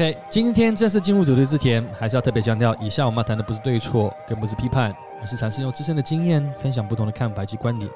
[0.00, 7.90] OK，今天正式进入主题之前，还是要特别强调，以下我们要谈的不是对错，更不是批判，而是尝试用自身的经验分享不同的看法及观点。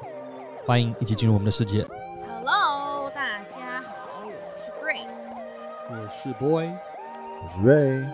[0.67, 1.83] 欢迎一起进入我们的世界。
[2.29, 5.17] Hello，大家好，我是 Grace，
[5.89, 6.69] 我是 Boy，
[7.43, 8.07] 我是 Ray，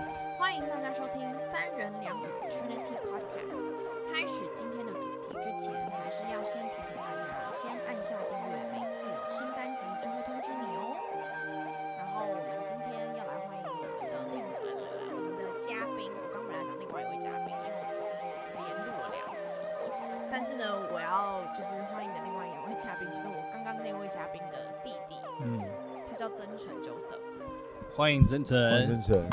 [28.11, 28.89] 欢迎真黄诚。
[28.89, 29.31] 真诚，哦，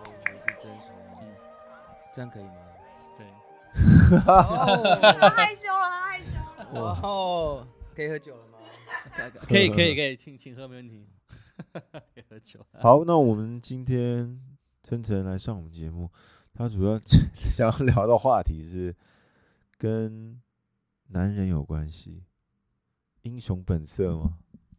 [0.00, 1.28] 我是真诚，嗯
[2.10, 2.54] 这样可以吗？
[3.18, 3.26] 对，
[4.24, 6.82] 他害羞了，他害羞了。
[6.82, 8.56] 哇哦，可以喝酒了吗？
[9.46, 11.06] 可以可以可以，请请喝没问题。
[11.82, 12.64] 可以喝酒。
[12.72, 14.40] 好，那我们今天
[14.82, 16.10] 真诚来上我们节目，
[16.54, 16.98] 他主要
[17.36, 18.96] 想要聊的话题是
[19.76, 20.40] 跟
[21.08, 22.22] 男人有关系，
[23.20, 24.38] 英雄本色吗？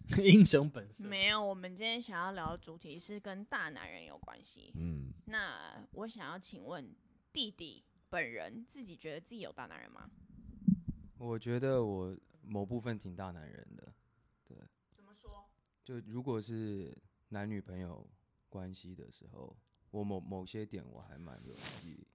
[0.18, 1.08] 英雄本色。
[1.08, 4.72] 没有，我们今天想要聊的主题是跟大男人有关系。
[4.76, 6.96] 嗯，那我想要请问
[7.32, 10.10] 弟弟本人自己觉得自己有大男人吗？
[11.18, 13.94] 我觉得我某部分挺大男人的，
[14.46, 14.58] 对
[14.94, 15.48] 怎么说？
[15.84, 18.10] 就如果是男女朋友
[18.48, 19.56] 关系的时候，
[19.92, 22.08] 我某某些点我还蛮有自己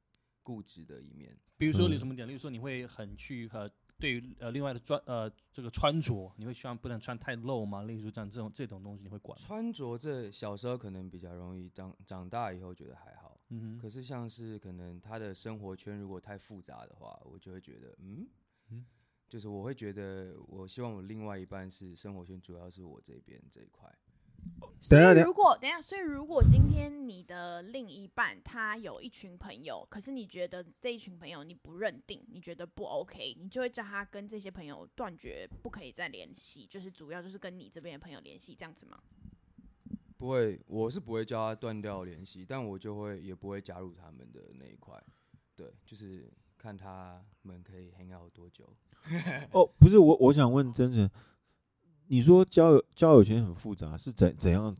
[0.42, 1.38] 固执的一面。
[1.56, 2.26] 比如说有嗯什么点？
[2.26, 7.82] 例如说你会很去呃，对于呃另外的穿呃这个穿着，你会希望不能穿太露吗？
[7.82, 9.44] 例如这样这种这种东西你会管吗？
[9.46, 13.40] 穿着这小时候可能比较容易，长长大以后觉得还好。
[13.50, 18.26] 嗯哼，可是像是可能他的生活圈如果太复杂的话，我就会觉得，嗯，
[18.70, 18.84] 嗯
[19.28, 23.88] 就是我会觉得，我希望我另外一半是生活圈主要是我这边这一块。
[24.80, 39.00] 所以等一下如果等一下，所以如果今天你的另一半他有一群朋友，可是你觉得这一群朋友你不认定，你觉得不 OK，你就会叫他跟这些朋友断绝，不可以再联系，就是主要就是跟你这边的朋友联系，这样子吗？
[40.18, 45.02] 不会，我是不会叫他断掉联系，但我就会也不会加入他们的那一块。
[45.56, 48.68] 对，就是看他们可以 hang out 多久。
[49.52, 51.10] 哦，不是我，我想问真诚，
[52.08, 54.76] 你说交友交友圈很复杂，是怎怎样？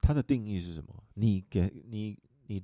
[0.00, 1.02] 它的定义是什么？
[1.14, 2.62] 你给你你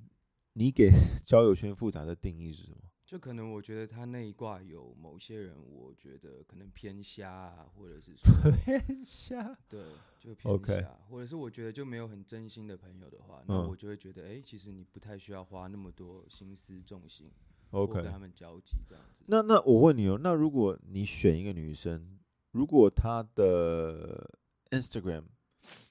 [0.54, 0.90] 你给
[1.26, 2.78] 交友圈复杂的定义是什么？
[3.04, 9.54] 就可能我觉得他那一卦有某些人，我觉得可能偏瞎啊，或者是说 偏瞎。
[9.68, 9.82] 对，
[10.18, 17.30] 就偏瞎或者是我觉得就没有很真心的朋友的话，那嗯我就会觉得，哎、其实你不太需要花那么多心思重心，
[17.70, 19.24] 或 OK，跟他们交集这样子。
[19.26, 22.18] 那那我问你哦，那如果你选一个女生，
[22.52, 24.30] 如果他的
[24.70, 25.24] Instagram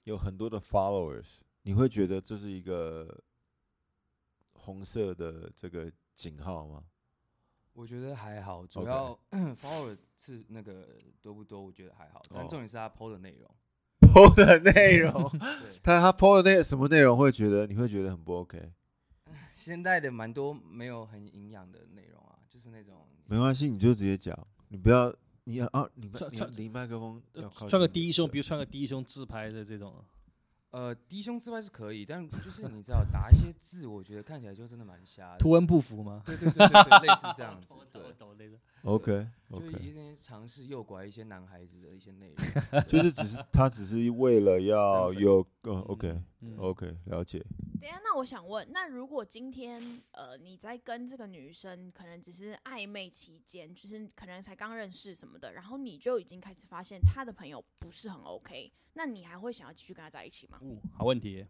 [0.05, 3.23] 有很多的 followers，你会觉得这是一个
[4.53, 6.83] 红色的这个井号吗？
[7.73, 9.17] 我觉得还好，主要
[9.61, 10.87] follower 是那个
[11.21, 13.49] 多不多，我觉得还好，但哦重点是他 PO 的内容。
[14.01, 15.29] PO 的内容，
[15.81, 18.71] 他他 PO 的那什么内容会觉得你会觉得很不 OK？
[19.53, 25.13] 现在的蛮多没有很营养的内容啊，就是那种没关系，你就直接讲，你不要
[25.45, 29.93] 你要啊，你穿穿离麦克风要靠近穿个低胸，比如穿个低胸自拍的这种，
[30.69, 35.37] 呃低胸自拍是可以，但就是你知道打一些字，我觉得看起来就真的蛮瞎的。
[35.39, 36.21] 图文不符吗？
[36.25, 38.57] 对对对对对，类似这样子 对我，懂那个。
[38.83, 42.33] OK 就 OK，有点尝试诱拐一些男孩子的一些内
[42.71, 47.39] 容， 就是只是他只是为了 要有呃 OK 嗯 OK 了解。
[47.79, 60.59] 等一下，那我想问，那如果今天呃你在跟这个女生可能只是暧昧期间，就是可能才刚认识什么的，然后你就已经开始发现她的朋友不是很 OK，那你还会想要继续跟她在一起吗？
[60.61, 61.45] 哦，好问题。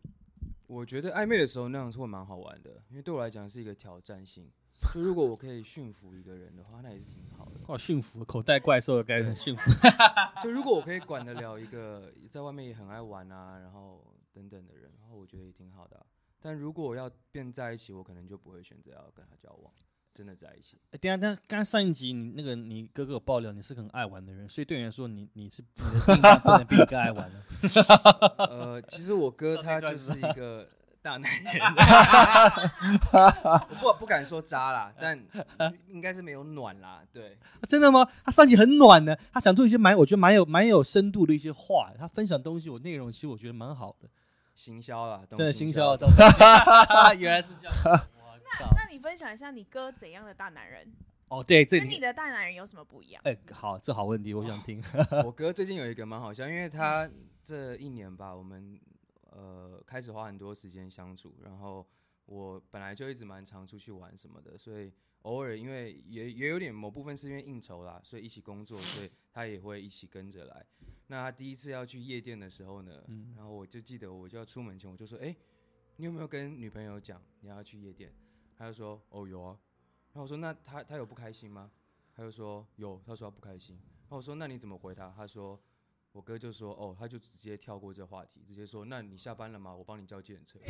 [0.68, 4.50] 我觉得暧昧的时候那样是会蛮好玩的，因为对我来讲是一个挑战性。
[4.94, 7.52] 就如果我可以驯服一个人的话，那也是挺好的。
[7.68, 9.72] 哦，驯服口袋怪兽的概念，驯服。
[10.44, 14.04] 就如果我可以管得了一个在外面也很爱玩啊，然后
[14.34, 16.06] 等等的人，然后我觉得也挺好的啊、
[16.42, 19.72] 但如果我要变在一起，我可能就不会选择要跟他交往，
[20.14, 20.78] 真的在一起。
[20.92, 25.64] 哎，等一下，但刚刚上一集你那个你哥哥有爆料你是个很爱玩的人，所以对你来说，你你是
[26.16, 27.44] 你的不能比你更爱玩的。
[28.50, 30.68] 呃，其实我哥他就是一个
[31.02, 31.54] 大男人，
[33.82, 35.20] 我 不不敢说渣啦，但
[35.88, 37.02] 应该是没有暖啦。
[37.12, 37.38] 对，
[37.68, 38.08] 真的吗？
[38.24, 44.08] 他上集很暖的，他讲出一些蛮我觉得蛮有蛮有深度的一些话，他分享东西，我内容其实我觉得蛮好的，
[44.56, 45.98] 行销啦，懂真的行行销，
[47.18, 47.76] 原来是这样。
[48.60, 48.68] 那！
[48.76, 50.86] 那你分享一下你哥怎样的大男人，
[51.30, 53.22] 哦，对，这里跟你的大男人有什么不一样？
[53.26, 54.84] 哎，好，这好问题，我想听。
[55.26, 57.10] 我哥最近有一个蛮好笑，因为他
[57.44, 58.80] 这一年吧，我们
[59.32, 61.86] 呃开始花很多时间相处，然后
[62.26, 64.94] 我本来就一直蛮常出去玩什么的，所以
[65.24, 70.66] 偶尔因为也也有点某部分是因为应酬啦，所以一起工作，所以他也会一起跟着来。
[71.08, 75.36] 那他第一次要去夜店的时候呢，嗯然后我就记得我就要出门前我就说，哎、
[75.98, 78.14] 你有没有跟女朋友讲你要去夜店？
[78.58, 79.60] 他就说，哦有啊。
[80.14, 81.72] 然后我说那他他有不开心吗？
[82.14, 83.76] 他就说有，他说他不开心。
[83.76, 85.14] 然后我说那你怎么回他？
[85.16, 85.60] 他说
[86.14, 89.74] 我哥就说哦，他就直接跳过这话题，直接说那你下班了吗？
[89.74, 90.60] 我帮你叫计程车。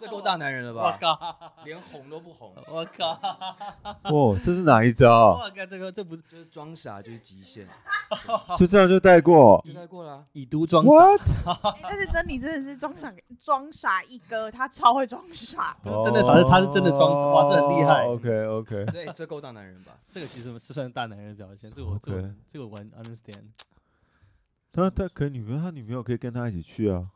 [0.00, 0.82] 这够大男人了吧？
[0.82, 1.52] 我靠！
[1.64, 3.12] 连哄都不哄，我靠！
[4.10, 5.34] 哇，这是哪一招？
[5.34, 5.66] 我靠！
[5.66, 7.68] 这个这不是就是装傻就是极限，
[8.56, 10.24] 就这样就带过就带过啦。
[10.32, 15.76] 以毒装傻 但是珍妮真的是装傻装傻一哥，他超会装傻。
[15.82, 18.06] 不是真的傻，是他是真的装傻，哇，这很厉害。
[18.06, 19.92] OK OK，对，这够大男人吧？
[20.08, 23.44] 这个其实是算大男人的表现，这个我这个这个我完 understand。
[24.72, 27.10] 他他可女朋友，他女朋友可以跟他一起去啊，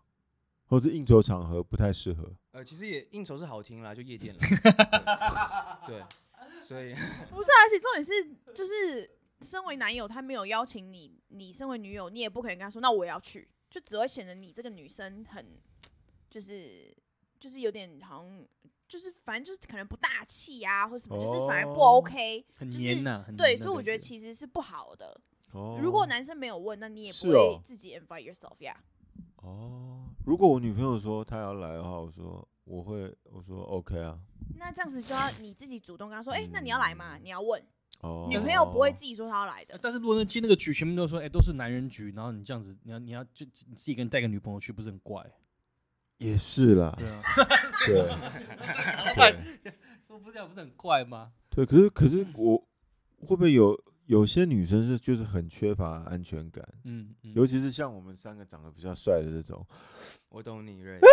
[0.66, 2.30] 或者应酬场合不太适合。
[2.52, 4.40] 呃，其实也应酬是好听啦，就夜店了。
[5.86, 6.92] 对，对所以
[7.30, 9.10] 不是啊，而且重点是，就是
[9.40, 15.46] 身为男友，他没有邀请你，你身为女友，你也不可能跟他说，那我也要去，就只会显得你这个女生很，
[16.28, 16.94] 就是
[17.40, 18.46] 就是有点好像，
[18.88, 22.44] 就是反正就是可能不大气啊，或什么，就是反而不哦 OK。
[22.54, 25.18] 很就是黏呐，很对，所以我觉得其实是不好的。
[25.56, 28.76] 哦如果男生没有问，那你也是不会哦自己 invite yourself 呀。
[29.36, 34.18] 哦，如果我女朋友说她要来的话，我说我会，我说 OK 啊。
[34.56, 37.16] 那这样子就要你自己主动跟他说，哎、那你要来吗？
[37.22, 37.62] 你要问，
[38.02, 39.78] 哦，女朋友不会自己说她要来的。
[39.80, 45.24] 但是如果那今天那个局全部都说，哎、都是男人局，然后你这样子，你要你要就你自己一个人带个女朋友去，不是很怪？
[46.18, 47.22] 也是啦，对啊，
[49.14, 51.30] 对 对不是这样不是很怪吗？
[51.50, 52.56] 对，可是可是我
[53.20, 59.66] 会不会有有些女生是就是很缺乏安全感，嗯嗯，尤其是像我们三个长得比较帅的这种，
[60.28, 60.98] 我懂你，瑞。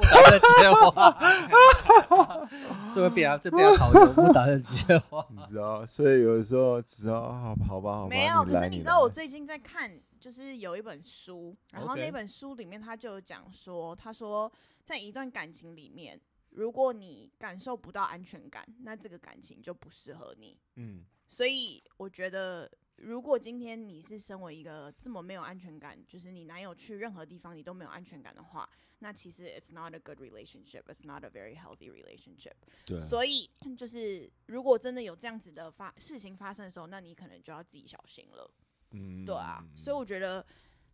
[0.00, 2.48] 不打算接话，
[2.92, 5.24] 这会被他这被他讨厌，不打算接话。
[5.30, 14.50] 你知道，所以有的时候只要好好吧好吧，没有，可是你知道我最近在看，就是有一本书，然后那本书里面他就有讲说，他说
[14.82, 16.20] 在一段感情里面，
[16.52, 20.58] 如果你感受不到安全感，那这个感情就不适合你。
[20.76, 28.68] 嗯所以我觉得，如果今天你是身为一个这么没有安全感，就是你男友去任何地方你都没有安全感的话，
[28.98, 32.52] 那其实 it's not a good relationship, it's not a very healthy relationship。
[32.84, 38.50] 对，所以就是如果真的有这样子的发事情发生的时候，那你可能就要自己小心了。
[38.90, 40.44] 嗯对啊，所以我觉得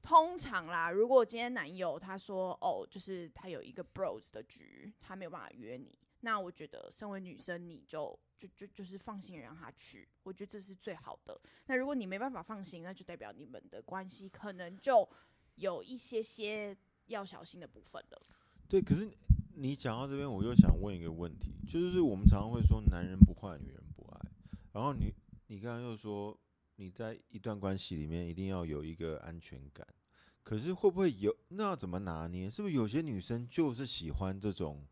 [0.02, 11.38] 通常啦，如果今天男友他说哦，就是他有一个 bros 的局，他没有办法约你，那我觉得身为女生，你就就就就是放心让他去，我觉得这是最好的。
[11.66, 15.06] 那如果你没办法放心，那就代表你们的关系可能就
[15.56, 18.20] 有一些些要小心的部分了。
[18.68, 19.10] 对，可是
[19.56, 24.20] 你讲到这边，我又想问一个问题，就是我们常常会说男人不坏，女人不爱，
[24.72, 25.12] 然后你
[25.48, 26.38] 你刚刚又说
[26.80, 29.84] 你在一段关系里面一定要有一个安全感，
[30.44, 32.48] 可是会不会有那要怎么拿捏？
[32.48, 34.86] 是不是有些女生就是喜欢这种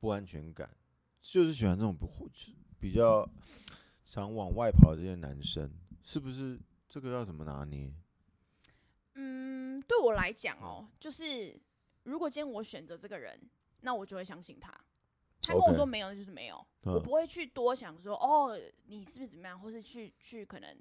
[0.00, 0.76] 不安全感，
[1.20, 1.96] 就是喜欢这种
[2.80, 3.24] 比较
[4.04, 5.72] 想往外跑的这些男生，
[6.02, 7.94] 是不是这个要怎么拿捏？
[9.14, 11.56] 嗯，对我来讲哦，就是
[12.02, 13.40] 如果今天我选择这个人，
[13.82, 14.68] 那我就会相信他。
[15.42, 16.56] 他跟我说没有，那就是没有。
[16.82, 20.76] 我嗯不会去多想说哦，你是不是怎么样，或是去去可能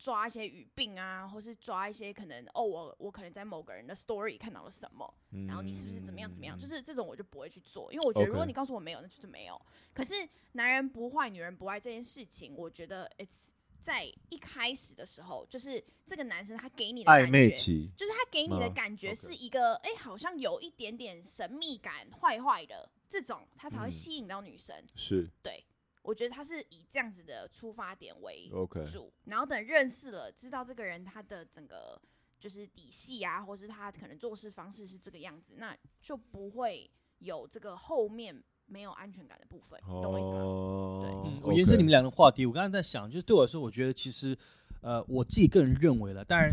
[0.00, 5.14] 抓一些语病啊，或是抓一些可能哦，我我可能在某个人的 story 看到了什么，
[5.46, 9.60] 然后你是不是怎么样怎么样，就是这种我就不会去做，因为我觉得如果你告诉我没有，那就是没有。
[9.92, 13.50] 可是男人不坏，女人不爱这件事情，我觉得 it's
[13.82, 17.30] 在一开始的时候，就是这个男生他给你的暧感觉。
[17.30, 23.90] 昧期，就是他给你的感觉是一个，哎、好像有一点点神秘感，坏坏的这种，他才会嗯。
[23.90, 24.74] 吸引到女生。
[24.94, 25.28] 是。
[25.42, 25.62] 对，
[26.10, 32.02] 我觉得他是以这样子的出发点为 OK，主，然后等认识了，知道这个人他的整个
[32.40, 40.40] 就是底细啊，或是他可能做事方式是这个样子，那就不会有这个后面没有安全感的部分，你懂我意思吗？
[41.00, 44.36] 对，嗯，我延伸你们俩的话题，我刚才在想，就是对我来说，我觉得其实，
[44.80, 46.52] 呃，我自己个人认为了，当然，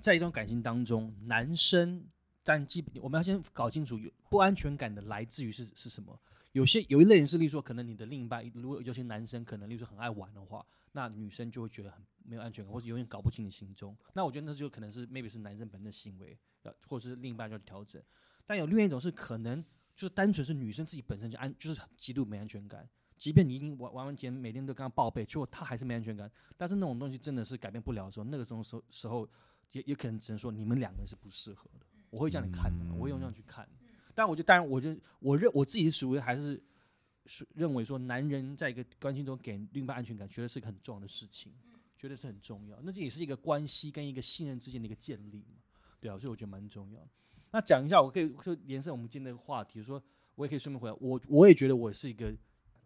[0.00, 2.02] 在一段感情当中，男生，
[2.42, 6.18] 但基本我们要先搞清楚有不安全感的来自于是是什么。
[6.56, 13.94] 有些有一类人是，例如说，可能你的另一半，如果有些男生可能，例如说很爱玩的话，那女生就会觉得很没有安全感，或者永远搞不清你心中。
[14.14, 18.02] 那我觉得那就可能是 maybe 是男生本身的行为，呃或者是另一半要去调整。
[18.46, 19.62] 但有另外一种是可能
[19.94, 22.88] 就是单纯是女生自己本身就安，就是极度没安全感。
[23.18, 26.30] 即便你已经完完完全每天都跟他报备，结果他还是没安全感。
[26.56, 29.28] 但是那种东西真的是改变不了的时候，那个时候时候时候
[29.72, 31.84] 也也可能只能说你们两个人是不适合的。
[32.08, 33.68] 我会这样看的，我会用这样去看。
[34.16, 36.58] 但我觉得，当然，我就我认我自己是属于还是
[37.26, 41.52] 是认为说，男人在一个关系中给另一半安全感，绝对是一个很重要的事情，
[41.98, 42.80] 绝对是很重要。
[42.82, 45.60] 那这也是一个关系跟一个信任之间的一个建立嘛，
[46.00, 47.08] 对啊，所以我觉得蛮重要。
[47.52, 50.02] 那讲一下，我可以就延伸我们今天的话题，说
[50.34, 52.34] 我也可以顺便回来，我我也觉得我是一个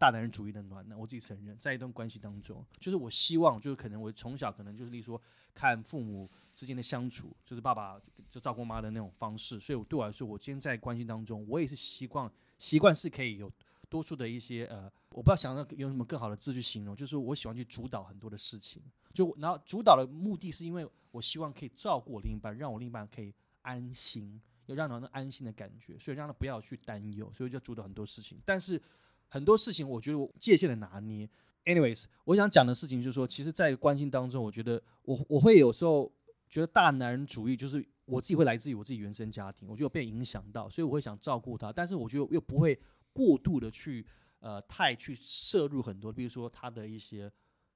[0.01, 5.21] 大男人主义的暖男，我自己承认，在一段关系当中，就是我希望，就是可能我从小可能就是，例如说
[5.53, 12.27] 看父母之间的相处，就是爸爸就照顾妈的那种方式，所以我对我来说，我今天在关系当中，我也是习惯
[12.57, 13.51] 习惯是可以有
[13.89, 18.81] 多数的一些呃，我不知道想要用什么更好的字去形容，就是我喜欢去主导很多的事情，
[19.13, 23.31] 就然后主导的目的是因为我希望可以照顾我另一半，让我另一半可以
[23.61, 28.39] 安心，要让他那安心的感觉，所以让他不要去担忧，所以就主导很多事情。
[28.43, 28.81] 但是
[29.31, 31.27] 很多事情，我觉得我界限的拿捏。
[31.63, 36.11] Anyways，我想讲的事情就是说，其实，在关心当中，我觉得我我会有时候
[36.49, 42.77] 觉得大男人主义，就是我自己会来自于我自己原生家庭，我觉得被影响到，所以我会想照顾他，但是我觉得又不会
[43.13, 44.05] 过度的去
[44.41, 47.31] 呃太去摄入很多，比如说他的一些。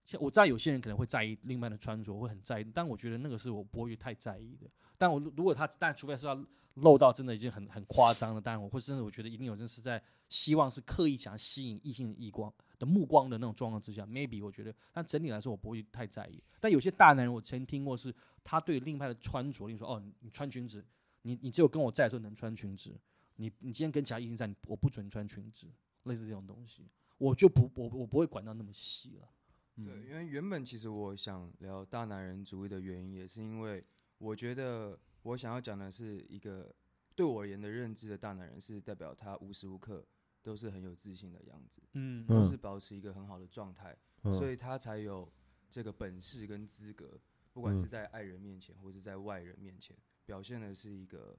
[0.06, 4.70] 像我知道有些人可能会在意另外的穿着，会很在意，但我觉得那个是我不会太在意的。
[5.00, 6.36] 但我如如果他，但除非是要
[6.75, 16.44] 露到真的已经很很夸张了，当然我会真的我觉得一定有真是在希望是刻意想吸引异性的异光的目光的那种状况之下，maybe 我觉得，但整体来说我不会太在意。
[16.60, 18.13] 但有些大男人我曾听过是，
[18.44, 20.84] 他对另外的穿着，例如说哦，你你穿裙子，
[21.22, 22.94] 你你只有跟我在的时候能穿裙子，
[23.38, 25.67] 你你今天跟其他异性在，你我不准穿裙子，
[26.03, 29.29] 类似这种东西，我就不我我不会管到那么细了。
[29.77, 33.84] 嗯对，因为原本其实我想聊大男人主义的原因，也是因为
[34.17, 36.74] 我觉得我想要讲的是一个
[37.15, 40.05] 对我而言的认知的大男人，是代表他无时无刻
[40.44, 42.24] 都是很有自信的样子，嗯。
[42.24, 42.27] 嗯。
[42.27, 44.32] 都是保持一个很好的状态，嗯。
[44.32, 45.32] 所以他才有
[45.70, 47.20] 这个本事跟资格，
[47.53, 47.88] 不管是嗯。
[47.88, 51.36] 在爱人面前或是在外人面前，表现的是一个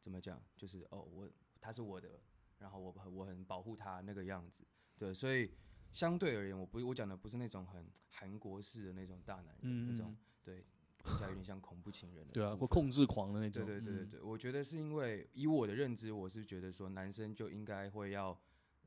[0.00, 1.28] 怎么讲，就是哦，我
[1.60, 2.20] 他是我的，
[2.58, 4.64] 然后我很我很保护他那个样子，
[4.96, 5.50] 对，所以
[5.90, 10.64] 相对而言，我不我讲的不是那种很韩国式的那种大男人，嗯那种对，
[11.02, 13.66] 听起来有点像恐怖情人的，对啊，或控制狂的那种。
[13.66, 18.38] 对对对对嗯对，我觉得是因为以我的认知，我是觉得说男生就应该会要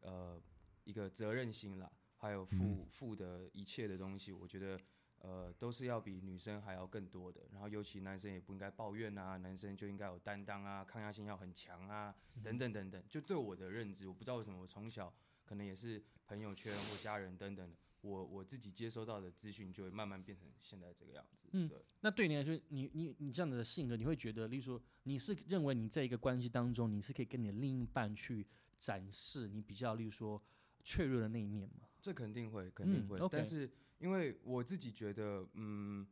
[0.01, 0.41] 呃
[0.83, 4.79] 一个责任心啦，还有负嗯负的一切的东西，我觉得
[5.17, 7.41] 呃都是要比女生还要更多的。
[7.51, 13.03] 然后尤其男生也不应该抱怨啊，男生就应该有担当啊，抗压性要很强啊，等等等等。
[13.09, 21.49] 就对我的认知，我不知道为什么我从小可能也是朋友圈或家人等等的，我我自己接收到的资讯就会慢慢变成现在这个样子。
[21.53, 21.83] 嗯对。
[22.01, 28.45] 那对你来说，你你你这样子的性格，你会觉得，例如说，你是认为你在一个关系当中，你是可以跟你的另一半去
[28.79, 30.41] 展示你比较，例如说
[30.83, 31.87] 脆弱的那一面吗？
[31.99, 33.29] 这肯定会，肯定嗯会。
[33.31, 36.05] 但是因为我自己觉得，嗯，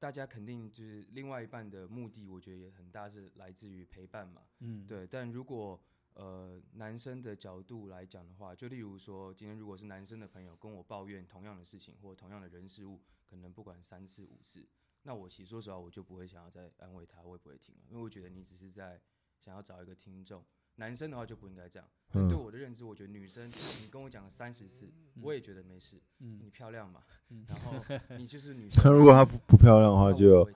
[0.00, 4.42] 大家肯定就是另外一半的目的，我觉得也很大是来自于陪伴嘛。
[4.58, 5.80] 嗯，对，但如果
[6.14, 14.66] 呃男生的角度来讲的话，就例如说，今天如果是男生的朋友跟我抱怨同样的事情或同样的人事物，可能不管三次五次，
[15.02, 19.00] 那我其实说实话，我就不会想要再安慰他，我也不会听了，因为我觉得你只是在
[19.40, 20.44] 想要找一个听众。
[20.76, 21.86] 男生的话就不应该这样。
[22.10, 24.90] 但对嗯我的认知，我觉得女生你跟我讲了三十次，
[25.20, 26.00] 我也觉得没事。
[26.20, 27.74] 嗯你漂亮嘛，嗯然后
[28.16, 28.90] 你就是女生。
[28.96, 30.48] 如果她不不漂亮的话，就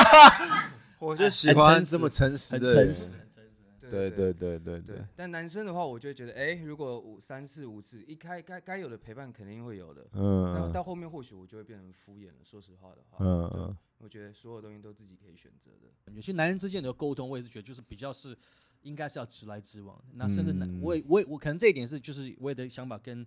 [0.98, 2.94] 我就喜欢这么诚实的人。
[3.90, 5.04] 对对对对对。
[5.14, 10.06] 但男生的话，我就会觉得，哎、如果五三四五次，一开该该有的陪伴肯定会有的。
[10.12, 10.52] 嗯。
[10.54, 12.44] 那到后面或许我就会变成敷衍了。
[12.44, 16.12] 说实话的话，嗯嗯，我觉得所有东西都自己可以选择的。
[16.12, 18.36] 有些男人之间的沟通，我也是觉得就是比较是。
[18.82, 23.26] 应该是要直来直往，那甚至男、我也我也我可能这一点是就是我也的想法跟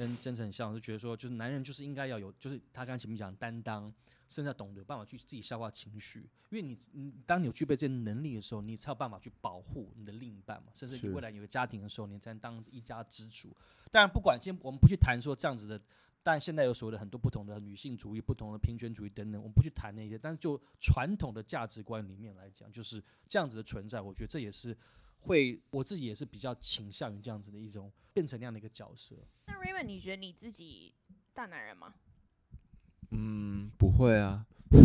[0.00, 3.84] 跟真诚很像，就觉得说就是男人就是应该要有，就是他刚才前面讲担当，
[4.28, 13.54] 甚至要懂得办法去自己消化情绪，因为你你当你有具备这些能力的时候，你才有办法去保护你的另一半嘛，甚至你未来有个家庭的时候，你才能当一家之主。
[13.90, 15.78] 当然，不管今天我们不去谈说这样子的。
[16.22, 20.18] 但现在有所谓的很多不同的女性主义、不同的平权主义等等，我们不去谈那些。
[20.18, 24.76] 但是就传统的价值观里面来讲，就是这样子的存在，我觉得这也是
[25.20, 29.16] 会我自己也是比较倾向于这样子的一种变成那样的一个角色。
[29.46, 30.94] 那 Raymond，你觉得你自己
[31.32, 31.94] 大男人吗？
[33.10, 34.46] 嗯，不会啊。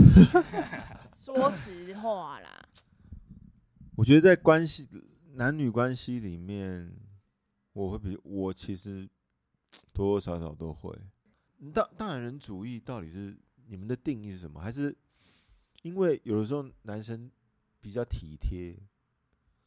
[1.14, 2.70] 说实话啦，
[3.96, 4.88] 我觉得在关系
[5.34, 6.92] 男女关系里面，
[7.74, 9.08] 我会比我其实
[9.94, 10.98] 多多少少都会。
[11.74, 13.38] 大大男人主义到底是
[13.68, 14.60] 你们的定义是什么？
[14.62, 14.96] 还是
[15.84, 17.30] 因为有的时候男生
[17.80, 18.78] 比较体贴，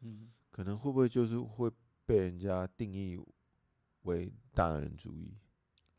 [0.01, 1.71] 嗯，可能会不会就是会
[2.05, 3.17] 被人家定义
[4.03, 5.33] 为大男人主义？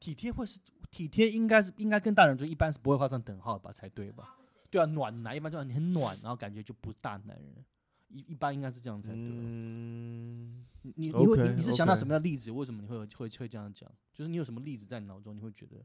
[0.01, 0.59] 体贴会是
[0.91, 4.35] 体贴，应该是应该跟大人就一般是不会画上等号吧，才对吧？
[4.69, 7.65] 对啊，暖男一般就你很暖，然后感觉就不大男人。
[8.09, 9.21] 一一般应该是这样才对。
[9.21, 12.51] 嗯，你你你会你是想到什么样的例子？
[12.51, 13.89] 为什么你会会会这样讲？
[14.13, 15.77] 就是你有什么例子在你脑中，你会觉得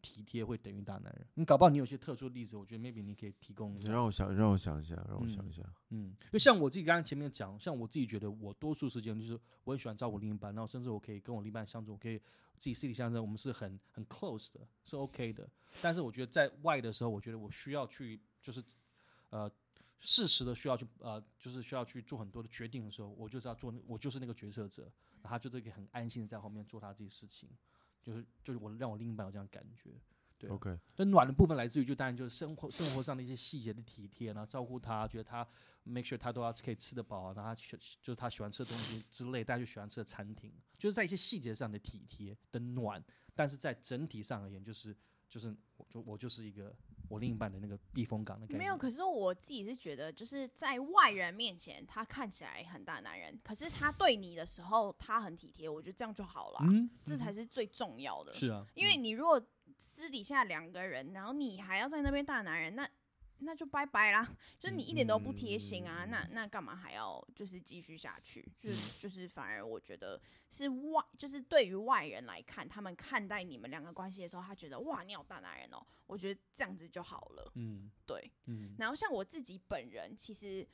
[0.00, 1.26] 体贴会等于大男人？
[1.34, 3.88] 你搞不好你有些特殊的例子，我觉得 maybe 你可以提供一下。
[3.88, 5.62] 你让我想，让我想一下，让我想嗯一下。
[5.90, 15.48] 嗯，就像我自己刚刚前面讲，像我自己觉得我多数时间就是我很喜欢照顾另一半，然后甚至我可以跟我另一半相处，我可以自己私底下相处，我们是很很 close 的，是 OK 的。
[15.82, 18.62] 但是我觉得在外的时候，我觉得我需要去就是
[19.30, 19.50] 呃
[20.00, 24.84] 适时的需要去呃就是需要去做很多的决定的时候，我就是要做我就是那个决策者，
[25.22, 27.48] 然后他就是可以很安心的在后面做他自己事情，
[28.02, 29.90] 就是就是我让我另一半有这样感觉。
[30.38, 35.44] 对 OK，那暖的部分来自于，就当然就是生活生活上的一些细节的体贴，然后照顾他，觉得他
[35.82, 43.02] make sure 他都要可以吃得饱，然后他喜就是他喜欢吃的东西之类，大家就喜欢吃的餐厅，就是在一些细节上的体贴的暖，
[43.34, 44.96] 但是在整体上而言，就是
[45.28, 46.72] 就是我就我就是一个
[47.08, 48.58] 我另一半的那个避风港的感觉。
[48.58, 58.34] 没有，可是我自己是觉得，就是在外人面前，他看起来很大男人，可是他对你的时候，他很体贴，我觉得这样就好了啊，嗯，这才是最重要的。
[58.34, 59.40] 是啊，因为你如果
[59.78, 62.88] 私底下两个人，然后你还要在那边大男人，那
[63.40, 64.28] 那就拜拜啦。
[64.58, 68.46] 就是你一点都不贴心啊，嗯那那干嘛还要就是继续下去？
[68.58, 77.52] 就是就是反而我觉得是外，就是对于外人来看，他们看待你们两个关系的时候，他觉得哇你好大男人哦，我觉得这样子就好了。
[77.54, 80.66] 嗯对，嗯然后像我自己本人，其实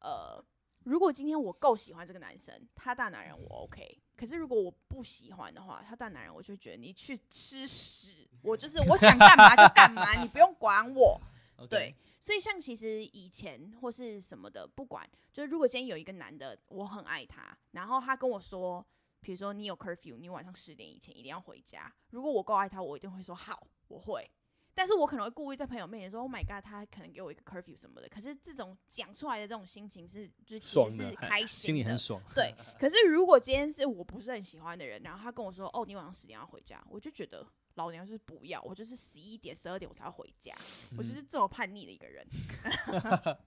[0.00, 0.44] 呃，
[0.84, 3.98] 如果今天我够喜欢这个男生，他大男人我 OK。
[4.14, 11.20] 可是如果我不喜欢的话，他大男人我就觉得你去吃屎，我就是我想干嘛就干嘛，你不用管我。
[11.70, 18.86] 对，所以像其实以前或是什么的，不管，就是如果今天有一个男的，我很爱他，然后他跟我说，
[19.20, 21.92] 比如说你有 curfew，你晚上十点以前一定要回家。
[22.10, 24.30] 如果我够爱他，我一定会说好，我会。
[24.72, 28.08] 但是我可能会故意在朋友面前说，Oh my god，他可能给我一个 curfew 什么的。
[28.08, 32.22] 可是这种讲出来的这种心情是，就是其实是开心心里很，爽。
[32.36, 32.54] 对。
[32.78, 40.54] 可是如果今天是我不是很喜欢的人，然后他跟我说，哦，你晚上十点要回家，我就觉得老娘就是不要，我就是十一点、十二点我才要回家，
[40.96, 42.26] 我就是这么叛逆的一个人。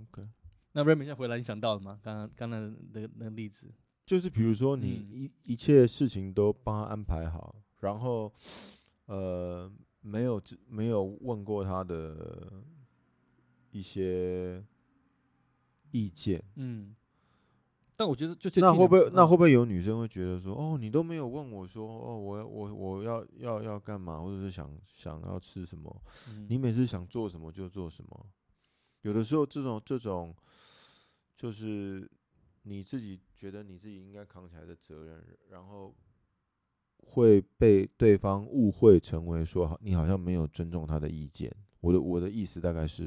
[0.00, 0.28] OK，
[0.72, 1.98] 那 Remy 现在回来，你想到了吗？
[2.02, 3.72] 刚刚刚刚那个那个例子，
[4.04, 8.32] 就是比如说你嗯一、一切事情都帮他安排好，然后
[9.06, 9.70] 呃
[10.00, 12.62] 没有没有问过他的
[13.70, 14.64] 一些
[15.90, 16.94] 意见，嗯。
[17.96, 28.26] 但我觉得就是那会不会那嗯会不会有女生会觉得说，哦，你都没有问我说，哦，我要我我要要要干嘛，或者是想想要吃什么，嗯你每次想做什么就做什么。
[29.02, 30.34] 有的时候这种这种
[31.34, 32.10] 就是
[32.62, 35.94] 你自己觉得你自己应该扛起来的责任，然后
[36.98, 41.50] 会被对方误会成为说你好像没有尊重他的意见。
[41.86, 43.04] 我的我的意思大概是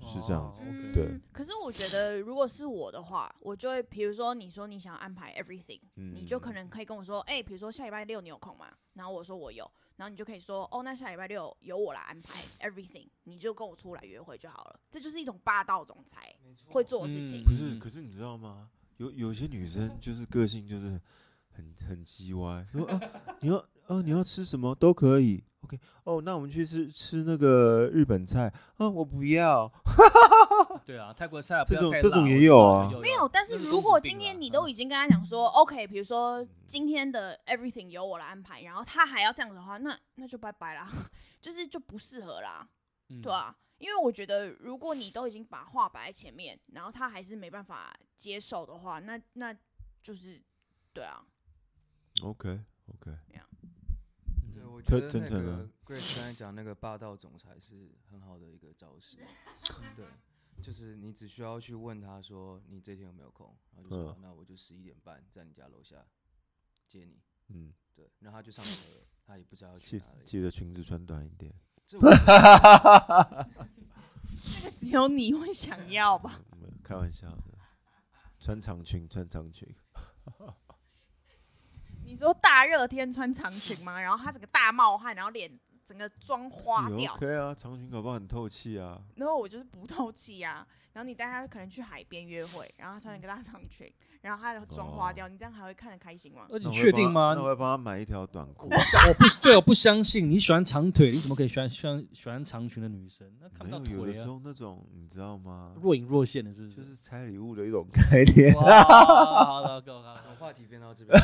[0.00, 0.66] 是这样子。
[0.92, 8.66] 对嗯，可是我觉得，如果是我的话，我就会，比如说你说你想要安排 everything，、你就可嗯能可以跟我说，哎、比如说下礼拜六你有空吗？
[8.92, 14.80] 然后我说我有，然后你就可以说，哦，那下礼拜六由我来安排 everything，你就跟我出来约会就好了。
[14.90, 16.34] 这就是一种霸道总裁
[16.66, 17.40] 会做的事情。
[17.40, 18.70] 嗯不是，可是你知道吗？
[18.98, 21.00] 有有些女生就是个性就是
[21.50, 23.00] 很很叽歪，说啊，
[23.40, 29.70] 你要啊你要吃什么都可以，OK，哦，那我们去吃吃那个日本菜啊，我不要，
[30.84, 40.88] 对啊，泰国菜不这种这种也有啊没有，但是如果今天你都已经跟他讲说，OK，比如说今天的 everything 由我来安排，然后他还要这样子的话，那那就拜拜啦，
[41.40, 42.68] 就是就不适合啦。
[43.10, 49.54] 嗯对啊，因为我觉得如果你都已经把话摆在前面，然后他还是没办法接受的话，那那
[50.02, 50.40] 就是
[50.94, 51.22] 对啊
[52.22, 53.40] ，OK OK，对，
[54.74, 59.18] 我可觉得那真啊个 Grace 刚才讲那个霸道总裁是很好的一个招式，
[59.94, 60.04] 对，
[60.60, 66.04] 就是你只需要去问他说你这天有没有空，然后就说、嗯那我就十一点半在你家楼下
[66.88, 70.24] 接你，嗯，对，然后他就上车了，他也不知道要去记哪里。
[70.24, 71.54] 记得裙子穿短一点，
[71.86, 72.10] 这 个
[74.76, 76.40] 只有你会想要吧？
[76.60, 77.58] 没有开玩笑的，
[78.40, 79.72] 穿长裙穿长裙，
[82.14, 83.98] 你说大热天穿长裙吗？
[84.00, 85.50] 然后他整个大冒汗，然后脸
[85.84, 90.64] 整个妆花也掉，OK 啊，长裙搞不好很透气啊，然后我就是不透气啊。
[90.94, 96.46] 然后你带他可能去海边约会，然后他穿一个大长裙，然后他的妆花掉，你这样还会看得开心吗？
[96.48, 97.42] 那你确定吗那？
[97.42, 98.76] 我会帮他买一条短裤我。
[98.76, 103.28] 不相，我不对，我不相 信你喜欢长腿，你怎么可以喜欢喜欢喜欢长裙的女生？
[103.40, 105.74] 那看不到没有，有的腿啊，时候那种你知道吗？
[105.82, 106.68] 若隐若现的，是不？
[106.72, 108.54] 就是是猜礼物的一种概念。
[108.54, 108.84] 哇，
[109.44, 111.18] 好了，够好从话题变到这边，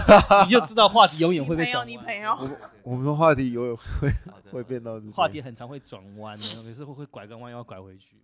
[0.46, 1.88] 你就知道话题永远会被你朋友，转。
[1.88, 4.10] 你朋友，我们的话题永远会
[4.50, 8.16] 会变到这边话题很常会转弯的，每次会会拐个弯又要拐回去。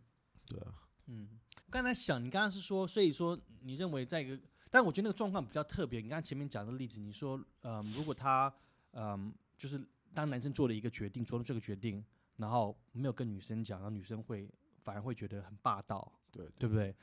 [0.49, 0.67] 对啊，
[1.07, 1.29] 嗯，
[1.71, 4.39] 刚刚才想，你刚刚是说，所以说你认为在一个，
[4.71, 6.01] 但我觉得那个状况比较特别。
[6.01, 8.53] 你刚才前面讲的例子，你说，嗯，如果他，
[8.93, 9.81] 嗯，就是
[10.15, 12.05] 当男生做了一个决定，做了这个决定，
[12.37, 14.49] 然后没有跟女生讲，然后女生会
[14.83, 16.95] 反而会觉得很霸道，对对不对？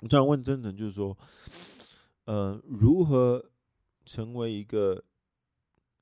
[0.00, 1.16] 我想问真诚，就是说，
[2.24, 3.50] 呃，如何
[4.04, 5.02] 成为一个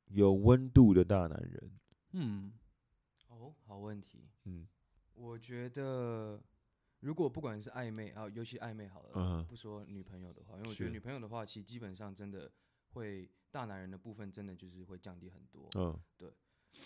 [0.08, 1.70] 有温度的大男人？
[2.12, 2.52] 嗯
[3.28, 4.28] 哦，好问题。
[4.44, 4.66] 嗯
[5.14, 6.40] 我觉得，
[7.00, 9.44] 如果不管是暧昧啊，尤其暧昧好了，嗯。
[9.46, 10.92] 不说女朋友的话，因为我觉得是。
[10.92, 12.50] 女朋友的话，其实基本上真的
[12.92, 15.68] 会大男人的部分，真的就是会降低很多。
[15.76, 15.98] 嗯。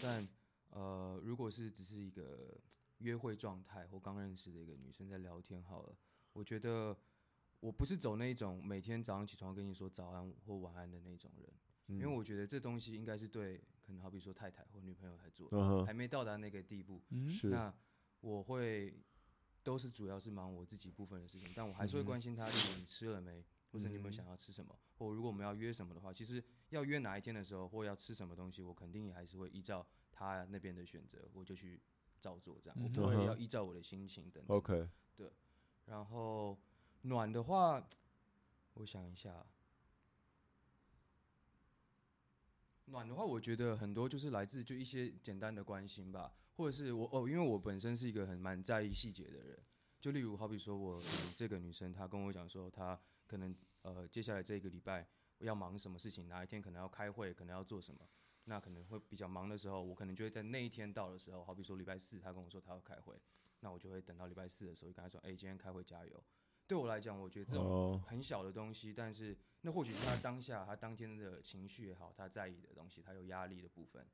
[0.01, 0.27] 但
[0.71, 2.59] 呃，如果是只是一个
[2.99, 5.97] 约会状态或刚认识的一个女生在聊天好了，
[6.33, 6.97] 我觉得
[7.61, 11.53] 我不是走那一种每天早上起床跟你说早安或晚安的那种人，
[11.89, 15.87] 嗯，因为我觉得这东西应该是对可能好比说太太或女朋友才做，嗯哼。
[15.87, 17.03] 还没到达那个地步。
[17.51, 17.73] 那
[18.21, 18.99] 我会
[19.65, 31.81] 都是主要是忙我自己部分的事情，但我还是会关心他，你吃了没，或者你有没有嗯想要吃什么，或如果我们要约什么的话，其实要约哪一天的时候，或要吃什么东西，我肯定也还是会依照他那边的选择，我就去
[32.21, 34.57] 照做，这样我不会要依照我的心情等等。
[34.57, 35.33] OK，对
[35.87, 36.59] 然后
[37.03, 37.83] 暖的话，
[38.75, 39.47] 我想一下，
[42.85, 49.59] 暖的话，我觉得很多就是来自就一些简单的关心吧，或者是我哦，因为我本身是一个很蛮在意细节的人，
[50.01, 55.07] 就例如好比说我嗯这个女生她跟我讲说，她可能呃接下来这个礼拜
[55.39, 58.01] 要忙什么事情，哪一天可能要开会，可能要做什么。
[58.47, 63.19] 那可能会比较忙的时候，我可能就会在那一天到的时候，好比说礼拜四，她跟我说她要开会，
[63.61, 66.23] 那我就会等到礼拜四的时候，就跟她说，哎、今天开会加油。
[66.67, 74.07] 对我来讲，我觉得这种哦，很小的东西，但是那或许是他当下他当天的情绪也好，他在意的东西，他有压力的部分。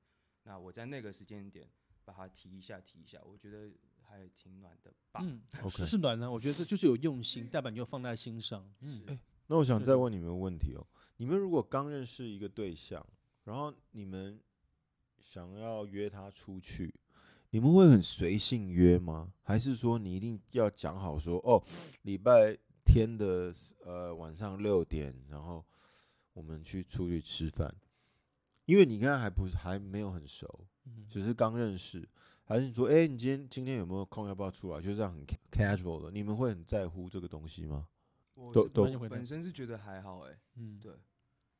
[0.44, 1.68] 那我在那个时间点
[2.04, 3.70] 把它提一下，提一下，我觉得
[4.02, 5.20] 还挺暖的吧。
[5.22, 8.68] 嗯 OK 是是暖的，我觉得这就是有用心，代表你有放在心上。
[8.80, 10.86] 嗯，是那我想再问你们个问题哦，
[11.16, 13.04] 你们如果刚认识一个对象，
[13.44, 14.40] 然后你们
[15.18, 16.94] 想要约他出去，
[17.50, 19.32] 你们会很随性约吗？
[19.42, 21.62] 还是说你一定要讲好说哦，
[22.02, 25.64] 礼拜天的呃晚上六点，然后
[26.32, 27.74] 我们去出去吃饭？
[28.66, 32.08] 因为你刚才还不是还没有很熟，嗯只是刚认识，
[32.44, 34.26] 还是你说，哎、你今天今天有没有空？
[34.26, 34.80] 要不要出来？
[34.80, 37.88] 就这样很 casual 的，你们会很在乎这个东西吗？
[38.54, 40.94] 都都本身是觉得还好、哎，嗯，对，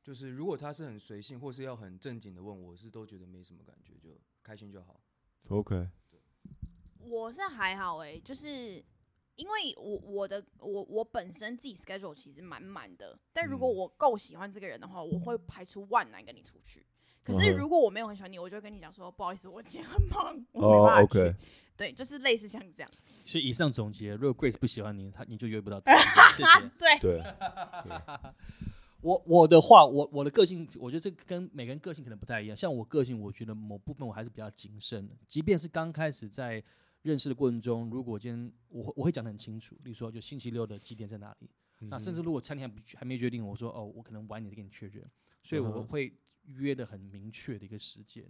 [0.01, 4.99] 就是如果他是很随性，或是要很正经的问我，是都觉得没什么感觉，就开心就好。
[5.49, 5.87] OK，
[6.97, 8.83] 我是还好哎、就是
[9.35, 16.83] 因为我我的我我本身自己 schedule 其实满满的，但如果嗯我够喜欢这个人的话，我会排除万难跟你出去。
[17.23, 21.19] 可是如果我没有很喜欢你，我就会跟你讲说，不好意思，我今天很忙，我没哦办法去。
[21.19, 21.35] ，OK，
[21.77, 22.91] 对，就是类似像这样。
[23.25, 25.95] 所以以上总结，如果 Grace 不喜欢你，他你就约不到他。
[26.35, 26.69] 谢谢。
[26.77, 27.23] 对， 对，
[29.01, 32.57] 我我的话，我我的个性，我觉得这跟每个人个性可能不太一样。
[32.57, 36.63] 像我个性，我觉得某部分我还是比较谨慎的，即便是刚开始在
[37.03, 41.49] 认识的过程中，如果今天我我会讲的很清楚，例如说就星期六的几点在哪里，
[41.89, 45.03] 那甚至如果餐厅还不还没决定，我说哦，我可能晚一点再跟你确认，
[45.41, 46.13] 所以我会
[46.45, 48.25] 约的很明确的一个时间，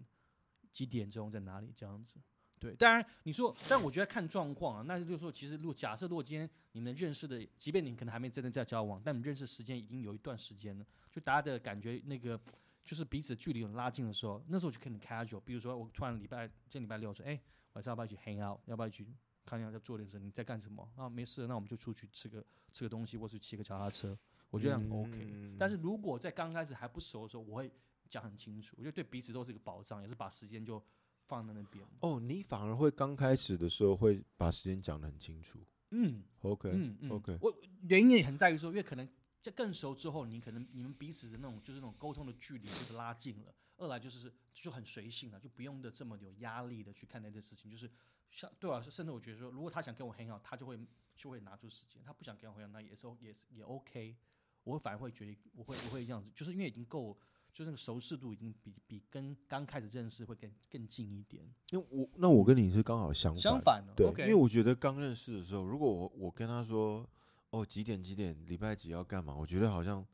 [0.71, 2.19] 几点钟在哪里这样子。
[2.59, 12.39] 对，当然你说，但我觉得看状况啊，那就是说，其实如果假设如果今天你们认识的，即便你可能还没真的在交往，但你们认识时间已经有一段时间了，就大家的感觉那个
[12.83, 15.39] 就是彼此距离有拉近的时候，那时候就可能 casual。
[15.39, 17.41] 比如说我突然礼拜今天礼拜六说，哎、
[17.73, 18.59] 晚上要不要一起 hang out？
[18.67, 19.07] 要不要一起
[19.43, 20.23] 看一下要做点什么？
[20.23, 20.87] 你在干什么？
[20.95, 24.15] 啊，没事，那我们就出去吃个吃个东西，或是骑个脚踏车，
[24.51, 25.11] 我觉得很 OK。
[25.13, 27.71] 嗯但是如果在刚开始还不熟的时候，我会
[28.11, 30.83] 讲很清楚，我觉得对彼此都是一个保障，也是把时间就
[31.23, 31.83] 放在那边。
[32.01, 35.57] 哦，你反而会刚开始的时候会把时间讲得很清楚。
[35.91, 39.09] 嗯 OK，嗯嗯 OK 我原因也很在于说，因为可能
[39.41, 43.55] 在更熟之后，你可能你们彼此的那种就是那种沟通的距离就是拉近了。
[43.77, 47.71] 二来就是就很随性了，就不用的这么有压力的去看待这事情。
[47.71, 47.89] 就是
[48.29, 50.79] 像对我来说，甚至我觉得说，如果他想跟我很好，他就会
[51.15, 54.15] 就会拿出时间；他不想跟我很好，那也是也是也 OK。
[54.63, 57.17] 我反而会觉得我会我会这样子，就是因为已经够，
[57.51, 61.43] 就那个熟视度已经比比跟刚开始认识会更更近一点。
[61.71, 67.07] 因为我那我跟你是刚好相反，相反的对因为我觉得刚认识的时候，如果我我跟他说
[67.49, 70.05] 哦几点几点礼拜几要干嘛，我觉得好像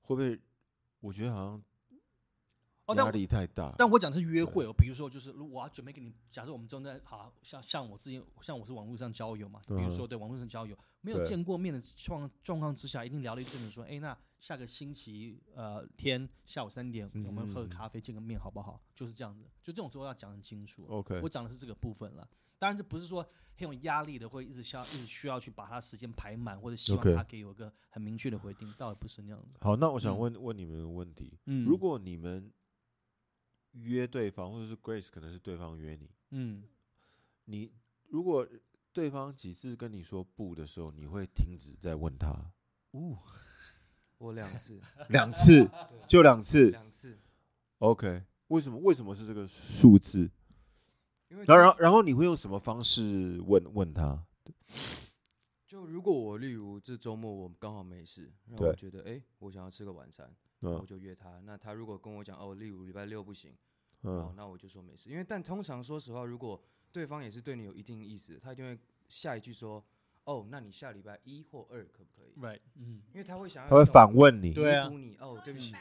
[0.00, 0.40] 会不会？
[1.00, 1.62] 我觉得好像
[2.86, 3.74] 哦，但压力太大。
[3.76, 18.80] 但我讲的是约会哦，比如说就是如果我要准备给你，假设我们正在好像像我之前像我是网络上交友嘛，比如说对网络上交友，没有见过面的状状况之下，一定聊了一阵子，说，哎，那下个星期呃天下午三点，我们喝个嗯咖啡见个面好不好？
[18.94, 20.98] 就是这样子，就这种时候要讲很清楚哦。
[20.98, 22.28] OK，我讲的是这个部分了。
[22.58, 23.22] 当然这不是说
[23.58, 29.58] 很有压力的，会一直需要一直需要去把他时间排满，或者希望他给有一个很明确的回应，倒也不是那样子。
[29.60, 32.50] 好，那我想嗯问、问你们个问题：嗯，如果你们
[33.82, 36.64] 约对方，或者是 Grace 可能是对方约你，嗯，
[37.44, 37.72] 你
[38.08, 38.46] 如果
[38.92, 42.52] 对方几次跟你说不的时候，你会停止再问他？
[42.92, 43.18] 哦，
[44.18, 45.68] 我两次， 两次，
[46.08, 46.70] 就两次？
[46.70, 47.18] 两次
[47.78, 48.24] ，，OK？
[48.48, 48.78] 为什么？
[48.78, 50.30] 为什么是这个数字？
[51.28, 54.24] 因为然后，然后，然后你会用什么方式问问他？
[55.66, 61.40] 就如果我例如这周末我刚好没事，然后我觉得哎、诶我想要吃个晚餐，那我嗯就约他。
[61.40, 63.52] 那他如果跟我讲哦，例如礼拜六不行，
[64.10, 65.10] 哦，嗯那我就说没事。
[65.10, 66.60] 因为但通常说实话，如果
[66.92, 69.84] 对方也是对你有一定意思，他一定会下一句说
[70.24, 74.52] 哦，那你下礼拜一或二可不可以？，right，嗯，因为他会想要他会反问你。
[74.52, 75.74] 对啊弥补你哦，对不起。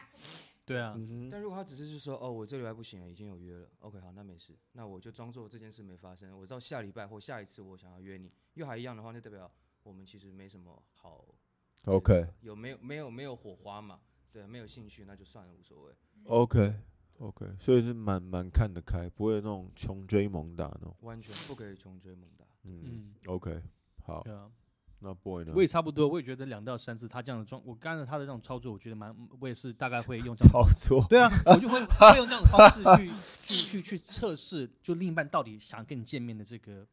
[0.65, 6.35] 对啊，嗯但如果他只是就说哦，我这礼拜不行了，已经有约了，OK，好，那没事，那我就装作这件事没发生。
[6.37, 9.49] 我到下礼拜或下一次我想要约你，又还一样的话，那代表
[9.83, 11.23] 我们其实没什么好
[11.85, 13.99] ，OK 有没有没有没有火花嘛？
[14.31, 15.93] 对，没有兴趣那就算了，无所谓。
[16.25, 16.73] OK
[17.19, 20.95] OK，所以是蛮蛮看得开，不会那种穷追猛打那种。
[21.01, 22.45] 完全不可以穷追猛打。
[22.63, 23.61] 嗯嗯，，OK，
[24.03, 24.49] 好，对啊，
[24.99, 25.61] 那 Boy 呢我？
[25.61, 33.11] 也差不多，我也觉得两到三次他这样的状，我刚才他的这种操作，我觉得蛮，我也是大概会用这样操作，对啊， 我就会会用这样的方式去
[33.47, 36.85] 去去去测试，就另一半到底想跟你见面的这个，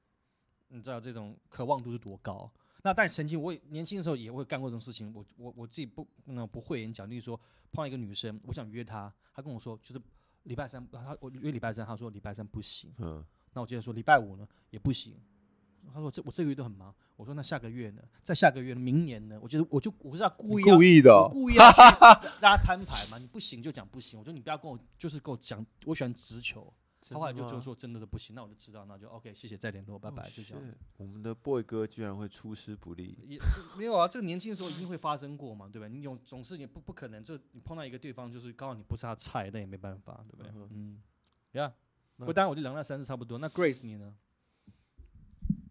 [0.69, 2.49] 你知道这种渴望度是多高。
[2.83, 7.37] 那但曾经我也年轻的时候也会干过这种事情，我我我自己不那不会演讲，例如说
[7.71, 10.01] 碰到一个女生，我想约她，她跟我说就是
[10.43, 15.15] 礼拜三，她我约礼拜三，她说礼拜三不行，嗯，那我接着说礼拜五呢也不行，
[15.95, 21.79] 她说这我这个月都很忙，我说那下个月呢，在下个月，明年呢，我觉得我就我是要故意要故意的故意要去
[22.43, 24.19] 让他摊牌嘛，你不行就讲不行。
[24.19, 26.73] 我说你不要跟我，就是跟我讲，我喜欢直球。
[27.11, 30.63] 他后来就就说真的是不行，那我就知道，那就 OK，谢谢，再联络，拜拜，就这样。
[30.63, 33.19] Oh, 我们的 Boy 哥居然会出师不利。
[33.27, 33.39] 也
[33.77, 35.89] 没有啊，这个年轻的时候一定会发生过嘛，对吧？
[35.91, 41.03] 你有总是你不不可能，就你碰到一个对方就是刚好你不是他菜，那也没办法，对不对嗯
[41.53, 41.73] 呀，
[42.17, 43.39] 那不，当然我就两到三次差不多。
[43.39, 44.15] 那 Grace 你呢？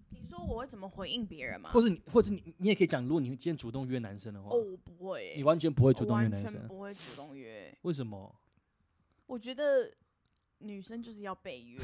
[0.09, 1.71] 你说我会怎么回应别人吗？
[1.71, 7.73] 或者你或者你你也可以讲，如果你今天主动约男生的话哦，，我不会欸，你完全不会主我动约完全男生，不会主动约。
[7.83, 8.35] 为什么？
[9.27, 9.89] 我觉得
[10.61, 11.79] 女生就是要被约，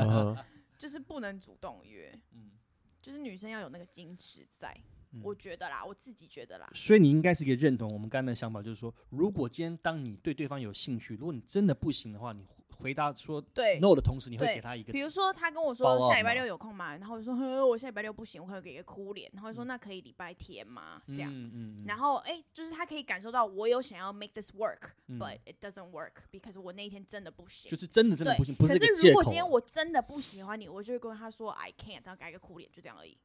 [0.78, 2.52] 就是不能主动约，嗯，
[3.00, 4.72] 就是女生要有那个矜持在。
[5.14, 6.70] 嗯我觉得啦，我自己觉得啦。
[6.74, 12.42] 所以你应该是可以认同我们刚才的想法，就是说，如果今天当你对对方有兴趣，如果你真的不行的话，你
[12.82, 16.96] 回答说对 no 的同时，你会给他一个比如说他跟我说下礼拜六有空吗？
[16.96, 21.00] 然后我就说呵，我下礼拜六不行，我可能给一个哭脸，然后说那可以礼拜天吗？
[21.06, 21.30] 这样。
[21.32, 27.70] 嗯嗯，然后哎、就是他可以感受到我有想要 make this work，but、嗯 it doesn't work because 我那一天真的不行。
[27.70, 33.16] 就是真的真的，不行，不可一个借口啊是如果今天我真的不喜欢你，我就会跟他说 I can't，然后改一个哭脸，就这样而已。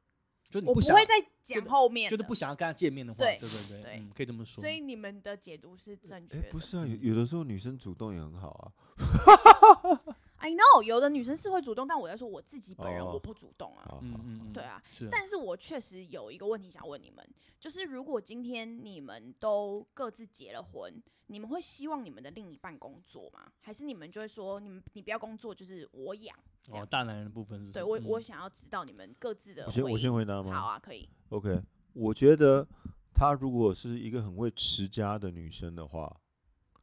[0.66, 2.10] 我不就你想会再讲后面。
[2.10, 4.62] 就是不想要跟他见面的话，对对对对，嗯，可以这么说。
[4.62, 6.50] 所以你们的解读是正确哎，的。
[6.52, 8.72] 不是啊，有有的时候女生主动也很好啊。
[10.48, 13.84] I know，有的女生是会主动，但我在说我自己本人哦我不主动啊。
[13.86, 17.28] 好好嗯嗯嗯，对啊，是，但是我确实有一个问题想问你们，
[17.60, 23.52] 就是如果今天你们都各自结了婚，你们会希望你们的另一半工作吗？
[23.60, 26.34] 还是你们就会说你们你不要工作，就是我养？
[26.64, 30.62] 这哦，样大男人的部分是不是，对我我嗯想要知道你们各自的我先我先回回答吗？
[30.62, 31.10] 好啊，可以。
[31.28, 32.66] OK，我觉得
[33.14, 36.16] 她如果是一个很会持家的女生的话，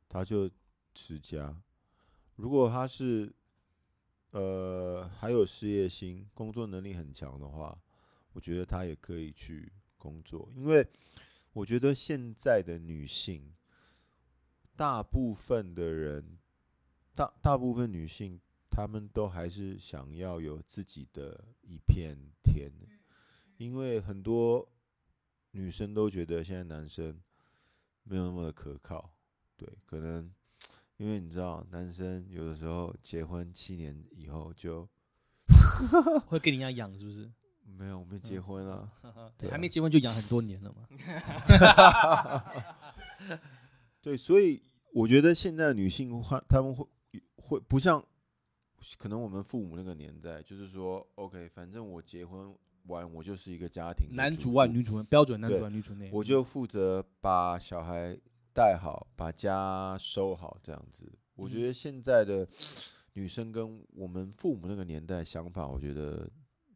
[0.06, 0.50] 她就
[0.94, 1.54] 持家；
[2.36, 3.32] 如果她是
[4.34, 7.80] 呃还有事业心、工作能力很强的话，
[8.32, 10.84] 我觉得她也可以去工作，因为
[11.52, 13.54] 我觉得现在的女性，
[14.74, 16.36] 大部分的人，
[17.14, 22.72] 大大部分女性，她们都还是想要有自己的一片天。
[23.56, 24.68] 因为很多
[25.52, 27.22] 女生都觉得现在男生
[28.02, 29.14] 没有那么的可靠，
[29.56, 30.28] 对，可能
[30.96, 34.88] 因为你知道，男生有的时候结婚七年以后就
[36.26, 37.30] 会跟你一样养，是不是？
[37.66, 38.88] 没有我没结嗯婚啊，
[39.36, 40.86] 对对，还啊没结婚就养很多年了嘛。
[44.00, 46.86] 对，所以我觉得现在的女性会，她们会
[47.36, 48.04] 会不像
[48.98, 52.54] 可能我们父母那个年代，就是说，OK，反正我结婚
[52.86, 56.10] 完我就是一个家庭的男主外女主内，标准男主对外女主内。
[56.12, 58.16] 我就负责把小孩
[58.54, 61.12] 带好，把家收好，这样子。
[61.34, 62.48] 我觉嗯得现在的
[63.14, 66.30] 女生跟我们父母那个年代想法，我觉得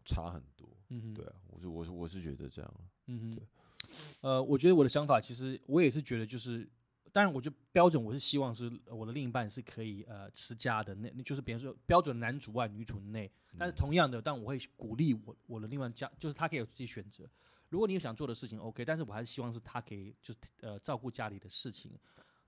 [0.04, 0.68] 差很多。
[0.88, 2.74] 嗯对啊，我是我是我是觉得这样。
[3.06, 3.46] 嗯对，
[4.22, 6.68] 呃，我觉得我的想法其实我也是觉得，就是
[7.12, 13.30] 当然，我觉得标准我是希望是呃我的另一半是可以呃持家的，那那就是比如说标准男主外女主内。
[13.58, 17.28] 但是同样的，但我会鼓励我我的另外家，就是他可以有自己选择。
[17.68, 21.92] 如果你有想做的事情，OK，但是我还是希望是他可以就是呃照顾家里的事情。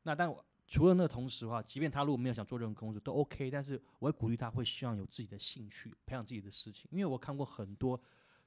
[0.02, 6.88] 那但我除了那个同时的话，即便他如果没有想做任何工作都 OK，但是我会鼓励他会希望有自己的兴趣，培养自己的事情。
[6.90, 8.00] 因为我看过很多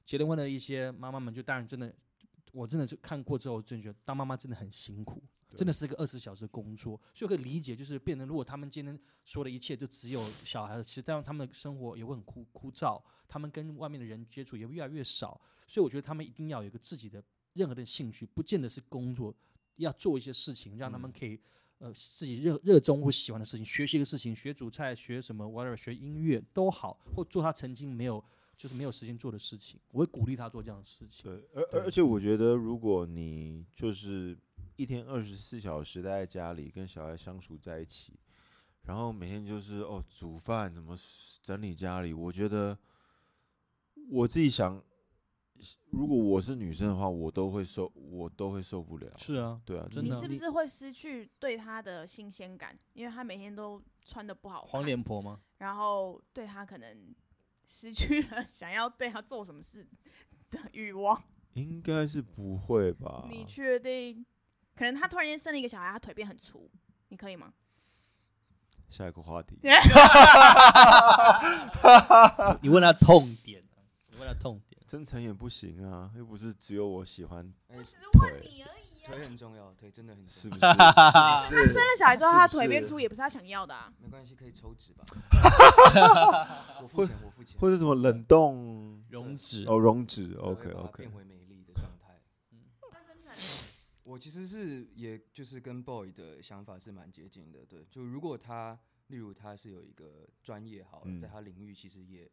[0.04, 1.94] 结了婚的一些妈妈们，就当然真的，
[2.52, 5.22] 我真的是看过之后，真的觉得当妈妈真的很辛苦。
[5.56, 15.40] 真的是个二十小时工作，所以可以理解，就是变成如果他们今天说的一切就只有小孩子，其实这样他们的生活也会很枯枯燥，他们跟外面的人接触也会越来越少。
[15.66, 17.22] 所以我觉得他们一定要有一个自己的
[17.54, 19.34] 任何的兴趣，不见得是工作，
[19.76, 21.38] 要做一些事情，让他们可以
[21.78, 28.22] 呃自己热热衷或喜欢的事情，学习一个事情，学煮菜，学什么 whatever，学音乐都好，或做他曾经没有
[28.56, 31.24] 就是没有时间做的事情，我会鼓励他做这样的事情。
[31.24, 34.36] 对，而而且我觉得，如果你就是
[34.76, 38.12] 一天二十四小时待在家里，跟小孩相处在一起，
[38.82, 40.96] 然后每天就是哦煮饭，怎么
[41.42, 42.78] 整理家里，我觉得
[44.10, 44.82] 我自己想，
[45.90, 49.10] 如果我是女生的话，我都会受，我都会受不了。
[49.18, 52.78] 是啊，对啊，真的你是不是会失去对他的新鲜感？
[52.92, 55.40] 因为他每天都穿的不好看，黄脸婆吗？
[55.58, 57.14] 然后对他可能
[57.66, 59.86] 失去了 想要对他做什么事
[60.50, 61.22] 的欲望。
[61.54, 63.26] 应该是不会吧？
[63.30, 64.26] 你确定？
[64.74, 66.68] 可能他突然间生了一个小孩，他腿变很粗，
[67.08, 67.52] 你可以吗？
[68.90, 69.58] 下一个话题，
[72.60, 74.73] 你问他痛点啊，你问他痛点。
[74.94, 79.08] 真诚也不行啊，又不是只有我喜欢，哎只是问你而已啊。
[79.08, 80.72] 腿很重要，腿真的很重是不要。
[81.40, 81.48] 是？
[81.48, 81.72] 是不是？
[81.72, 83.92] 生了小孩之后，他是不是腿变粗，也不是他想要的啊。
[84.00, 85.04] 没关系，可以抽脂吧。
[86.80, 87.58] 我付钱，我付钱。
[87.58, 92.20] 或者什么冷冻溶脂哦，溶脂 OK OK 变回美丽的状态。
[94.04, 97.84] 我其实是，也就是跟 boy 的想法是蛮接近的，对。
[97.90, 98.78] 就如果他，
[99.08, 102.30] 例如他是有一个专业好在他领域其实也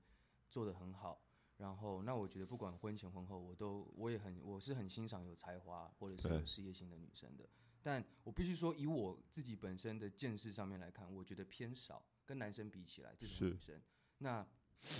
[0.48, 1.20] 做得很好，
[1.62, 7.48] 然后那我觉得不管婚前婚后，我都我也很我是很欣赏有才华或者是有事业心的女生的。
[7.84, 13.80] 但我必须说，以我自己本身的见识上面来看，我觉得偏少，跟男生比起来，这种女生，
[14.18, 14.46] 那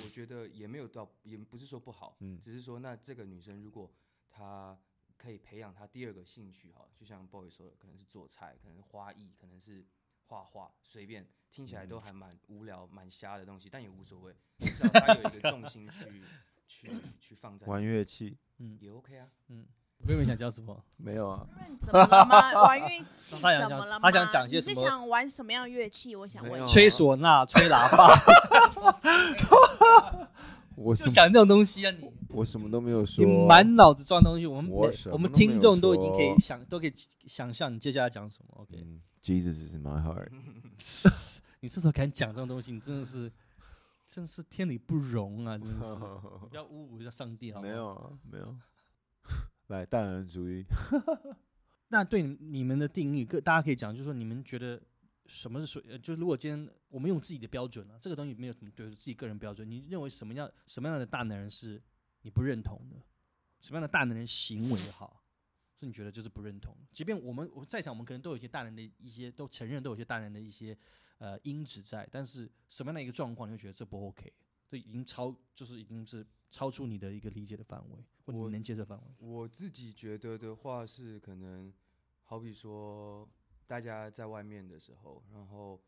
[0.04, 3.92] 我觉得也没有到，也不是说不好，嗯只是说那这个女生如果
[4.30, 4.80] 她
[5.18, 9.84] 可以培养她第二个兴趣，哈，就像 boy 说的，可能是做菜，可能是花艺，可能是
[10.26, 16.24] 画画，随便听起来都还蛮无聊、蛮瞎的东西，但也无所谓，至少她有一个重心去
[16.72, 19.28] 去去放在，玩乐器嗯也 OK 啊。
[20.08, 20.84] 瑞文想讲什么？
[20.98, 21.46] 没有啊？
[21.70, 22.64] 你怎么了吗？
[22.64, 24.10] 玩乐 器他想讲怎么了吗？
[24.10, 26.16] 他想讲些什么你是想玩什么样乐器？
[26.16, 28.16] 我想问吹唢呐、吹喇叭，
[30.76, 32.10] 我什么就想这种东西啊你！
[32.30, 36.94] 我什么都没有说你，满脑子装东西，我们我我们听众都已经可以想，都可以
[37.28, 38.56] 想象你接下来讲什么。
[38.62, 40.30] OK，嗯，Jesus is my heart，
[41.60, 43.32] 你这时候敢讲这种东西，你真的是，
[44.12, 45.58] 真是天理不容啊！
[45.58, 46.02] 真的是，
[46.50, 47.68] 不要侮辱一下上帝好吗？
[47.70, 47.70] 没。
[47.74, 48.58] 有啊，没有。
[49.68, 50.66] 来，大男人主义，
[51.88, 54.82] 那对你你们的定义，各大家可以讲，就是说你们觉得
[55.28, 61.82] 什么是属，呃就是如果今天我们用自己的标准啊，这个东西没有什么对，自己个人标准，你认为什么样什么样的大男人是
[62.24, 62.98] 你不认同的？
[63.62, 65.24] 什么样的大男人行为好，
[65.80, 66.76] 是你觉得就是不认同？
[66.92, 70.78] 即便我们我在场，我们可能都有一些大人的一些都承认，都有一些大人的一些
[71.22, 74.34] 呃因子在，但是什么样的一个状况，你会觉得这不 OK？
[74.68, 79.06] 这已经超，就是已经是超出你的一个理解的范围，或者你我能接受范围。
[79.20, 81.72] 我自己觉得的话是，可能
[82.24, 83.30] 好比说
[83.68, 85.80] 大家在外面的时候，然后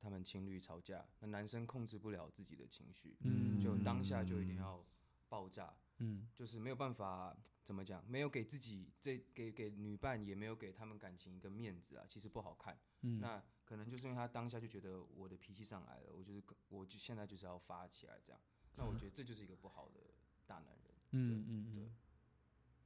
[0.00, 4.84] 他们情侣吵架，那男生控制不了自己的情绪，嗯就当下就一定要
[5.28, 12.76] 爆炸，嗯就是没有办法怎么讲，没有给自己这给给女伴，也没有给他们感情一个面子啊，其实不好看。
[13.02, 18.40] 嗯，那可能就是因为他当下就觉得我的脾气上来了，我就是我就现在就是要发起来这样，
[18.74, 20.00] 那我觉得这就是一个不好的
[20.44, 20.92] 大男人。
[21.12, 21.90] 嗯嗯对嗯。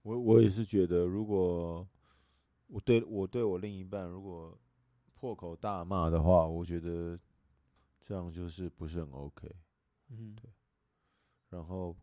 [0.02, 1.88] 我我也是觉得，如果
[2.66, 4.60] 我对我对我另一半如果
[5.14, 7.18] 破口大骂的话，我觉得
[7.98, 9.50] 这样就是不是很 OK。
[10.08, 10.50] 嗯，对
[11.48, 11.96] 然后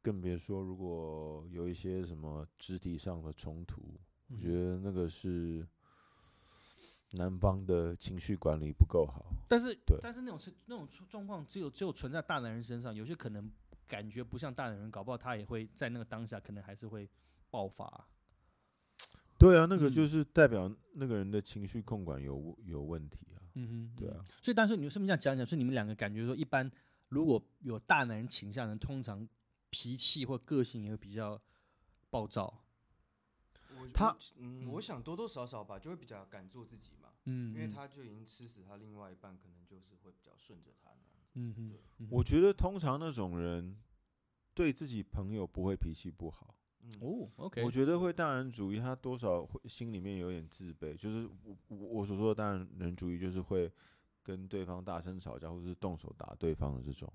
[0.00, 3.98] 更别说如果有一些什么肢体上的冲突，
[4.28, 5.66] 我觉得那个是
[7.16, 9.24] 男方的情绪管理不够好。
[9.48, 13.50] 但是对但是那种是那种状状况只有只有存在大男人身上，有些可能
[13.86, 17.08] 感觉不像大男人，搞不好他也会在那个当下可能还是会
[17.50, 18.06] 爆发。
[19.38, 23.38] 对啊，那个就嗯是代表那个人的情绪控管有有问题啊。
[23.54, 25.44] 嗯哼，对啊，所以但是你们是不是这样讲讲？
[25.46, 26.70] 所以你们两个感觉说，一般
[27.08, 29.28] 如果有大男人倾向的人，通常
[29.70, 31.40] 脾气或个性也会比较
[32.10, 32.62] 暴躁。
[33.92, 41.30] 他嗯，我想多多少少吧，就会比较敢做自己嘛，嗯，因为嗯他就已经吃死他另外一半，可能就是会比较顺着他那样子。
[41.34, 42.08] 嗯嗯对，嗯。
[42.10, 43.76] 我觉得通常那种人
[44.54, 53.72] 对自己朋友不会脾气不好，嗯，哦，OK，我觉得会大人主义，他多少会心里面有点自卑，就是我我我所说的大人主义，就是会
[54.22, 57.12] 跟对方大声吵架，或者是动手打对方的这种。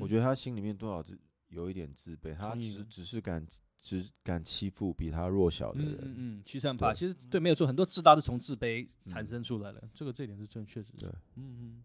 [0.00, 1.18] 我觉得得他心里面多少是
[1.48, 3.46] 有一点自卑，他只只是敢
[3.82, 5.98] 只敢欺负比他弱小的嗯人。
[6.02, 11.84] 嗯嗯，欺善怕，其实对没有错，很多自大是从自卑产嗯生出来的，这个这点是真确实对，嗯嗯。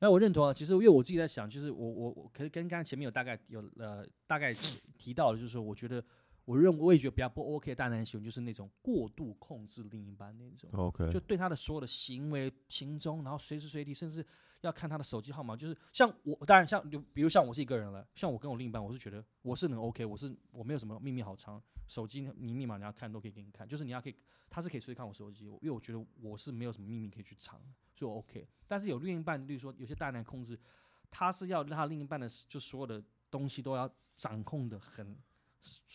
[0.00, 4.52] 那我认同啊，其实因为我自己在想，就是我我我，可是跟刚刚前面有大概有呃大概
[4.98, 6.04] 提到的，就是说，我觉得
[6.46, 10.70] 我认我也觉得比较不 OK 的大男人行为，就是那种过度控制另一半那种。
[10.72, 14.24] OK，就对他的所有的行为、行踪，然后随时随地，甚至
[14.60, 24.14] 要看他的手机号码，就是像我，当然像比如比如像我是一个人了，像我跟我另一半，我是觉得我是能 OK，我是我没有什么秘密好藏，手机你密码你要看都可以给你看，就是你要可以，
[24.48, 27.60] 他是可以随时看我手机，因为我觉得我是没有什么秘密可以去藏，
[27.92, 28.46] 所以我 OK。
[28.68, 30.56] 但是有另一半，例如说有些大男控制，
[31.10, 35.16] 他是要让他另一半的就所有的东西都要掌控的很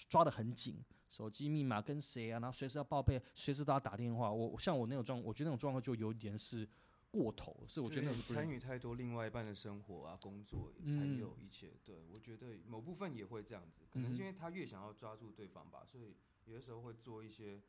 [0.09, 4.31] 抓得很紧，手机密码跟谁啊，然后随时要报备，随时都要打电话。
[4.31, 6.67] 我像我那种状，我觉得那种状况就有点是
[7.09, 17.61] 过头，所以我觉得参与太多另外一半的生活啊、工作、嗯朋友一切，对我觉得某部分也会这样子，可能是因嗯为他越想要抓住对方吧，所以有的时候会做一些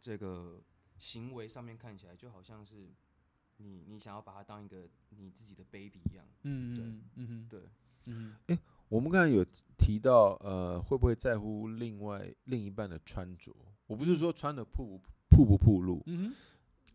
[0.00, 0.62] 这个
[0.98, 2.92] 行为上面看起来就好像是
[3.56, 7.62] 你你想要把他当一个你自己的 baby 一样，嗯对嗯嗯对，
[8.06, 8.36] 嗯
[8.88, 9.44] 我们刚才有
[9.76, 13.54] 提到，呃，会不会在乎另外另一半的穿着？
[13.86, 16.30] 我不是说穿的暴不暴不铺路，嗯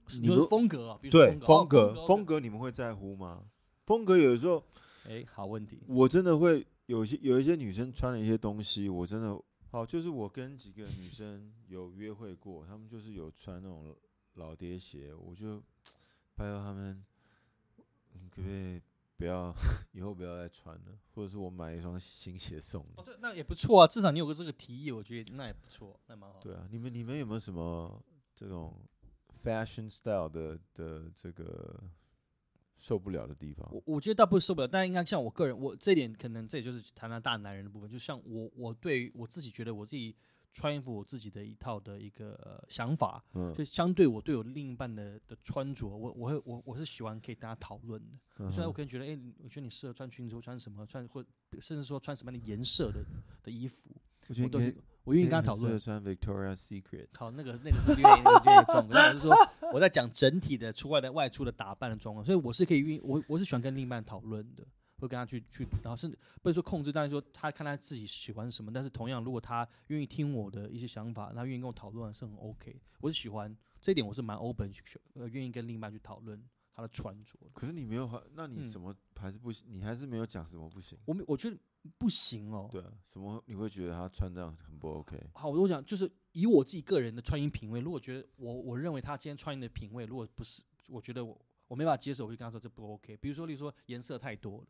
[0.07, 3.43] 哼，你说你如风格啊，比如说对风风格格风格你们会在乎吗？
[3.85, 4.63] 风格有的时候
[5.07, 9.39] 哎，好问题，我真的会有一些有一些女生穿了一些东西，我真的
[9.69, 13.95] 好，就是我跟几个女生有约会过，她们就是有穿那种
[14.35, 15.59] 老爹鞋，我就
[16.35, 17.03] 拜托她们，
[18.13, 18.79] 你可不可以
[19.23, 19.55] 不要
[19.93, 23.03] 以后不要再穿了，或者是我买一双新鞋送你哦，。
[23.05, 26.41] 对那也不错啊，至少你有个这个提议，我觉得那也不错，那蛮好。
[26.41, 28.03] 对啊，你们你们有没有什么
[28.35, 28.75] 这种
[29.41, 31.81] fashion style 的的这个
[32.75, 33.65] 受不了的地方？
[33.71, 37.89] 我我觉得倒不是受不了，但应该像我个人，我这点可能这也就是谈谈大男人的部分。
[37.89, 40.13] 就像我，我对我自己觉得我自己
[40.53, 48.11] 穿衣服，我自己的一套的一个、呃、想法，嗯就相对我对我另一半的的穿着，我我会我我是喜欢可以大家讨论的。
[48.37, 51.25] 嗯虽然我哼可能觉得，哎、我觉得你适合穿裙子，或穿什么，穿或
[51.59, 53.03] 甚至说穿什么样的颜色的
[53.41, 53.89] 的衣服，
[54.27, 55.77] 我觉得我都我愿意跟他讨论。
[55.79, 57.07] 穿 Victoria Secret。
[57.13, 59.35] 好，那个那个是略那个略重，但我是说
[59.73, 64.63] 我在讲整体的出外的外出的打扮的状况，所以我是可以愿意，我我是喜欢跟另一半讨论的，
[64.97, 74.81] 会跟他去去，然后甚至不是说控制，但是说他看他自己喜欢什么，但是同样如果他愿意听我的一些想法，他愿意跟我讨论是很 OK，我是喜欢这一点，我是蛮 open 去
[75.15, 76.41] 呃愿意跟另一半去讨论
[76.73, 77.47] 他的穿着的。
[77.53, 79.67] 可是你没有，那你嗯什么还是不行？
[79.69, 80.97] 你还是没有讲什么不行？
[81.05, 81.57] 我没我觉得
[81.97, 85.19] 不行哦，对啊，什么你会觉得他穿这样很不 OK？
[85.33, 93.17] 好，我讲就是以我自己个人的穿衣品味，如果觉得我我认为他今天穿衣的品味，如果不是，我觉得我我没办法接受，我就跟他说这不 OK。
[93.17, 94.67] 比如说，例如说颜色太多了，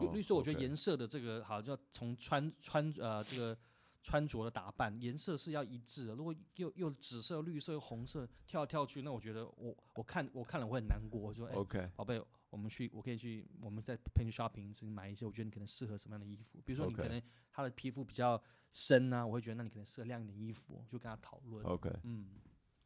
[0.00, 3.56] 例哦例如说我觉得颜色的这个好，就要从穿穿呃这个
[4.02, 6.14] 穿着的打扮颜色是要一致的。
[6.14, 11.20] 如果又又紫色、绿色、又红色跳来跳去，那我觉得我我看我看了我会很难过。
[11.20, 16.60] 我说哎，OK 宝贝，我们去，我可以去，我们再陪你去 shopping 一次，买一些我觉得你可能适合什么样的衣服。
[16.64, 17.20] 比如说你可能
[17.50, 18.40] 他的皮肤比较
[18.72, 21.62] 深啊，我会觉得那你可能适合亮一点衣服，就跟他讨论。
[21.66, 22.30] OK 嗯，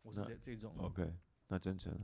[0.03, 0.75] 我是那这这种。
[0.79, 1.15] OK，
[1.49, 1.97] 那真诚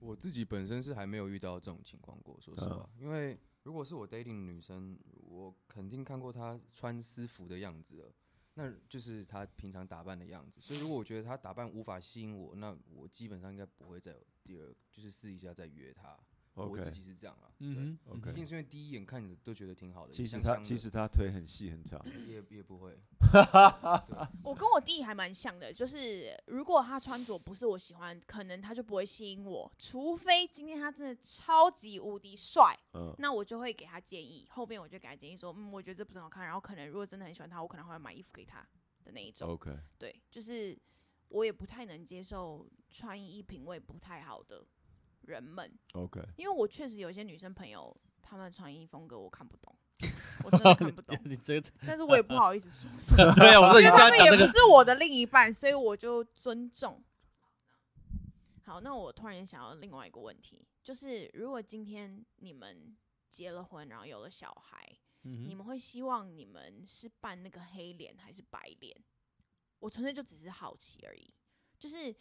[0.00, 8.14] 我自己本身是还没有遇到这种情况过，说实嗯话，因为如果是我 dating 女生，我肯定看过她穿私服的样子了，
[8.54, 10.60] 那就是她平常打扮的样子。
[10.60, 16.16] 所以如果我觉得她打扮无法吸引我，那我基本上应该不会再有第二，就是试一下再约她。
[16.54, 17.98] 我自己是这样啊，嗯
[18.28, 20.12] 一定是因为第一眼看着都觉得挺好的。
[20.12, 22.96] 其实他其实他腿很细很长，也也不会，
[24.42, 34.46] 我跟我弟还蛮像的，就是如果他穿着不是我喜欢，可能他就不会吸引我，除非今天他真的超级无敌帅，嗯那我就会给他建议。
[34.50, 38.60] 后面我就给他建议说，嗯，我觉得这不是很好看，然后可能如果真的很喜欢他，我可能会买衣服给他
[39.04, 39.48] 的那一种。
[39.48, 40.78] ，OK，对，就是
[41.28, 44.64] 我也不太能接受穿衣品味不太好的
[45.26, 49.74] 人们，OK，因为我确实有一些女生朋友，她们穿衣风格我看不懂，
[50.44, 53.34] 我真的看不懂， 你这个但是我也不好意思说什么。
[53.38, 57.02] 对啊，我说你因为他们也不这样讲这个，是我的另一半，所以我就尊重。
[58.64, 62.96] 好，那我突然间想到另外一个问题，就是如果今天你们
[63.28, 68.96] 结了婚，然后有了小孩，嗯你们会希望你们是扮那个黑脸还是白脸？
[69.80, 71.30] 我纯粹就只是好奇而已，
[71.78, 72.14] 就是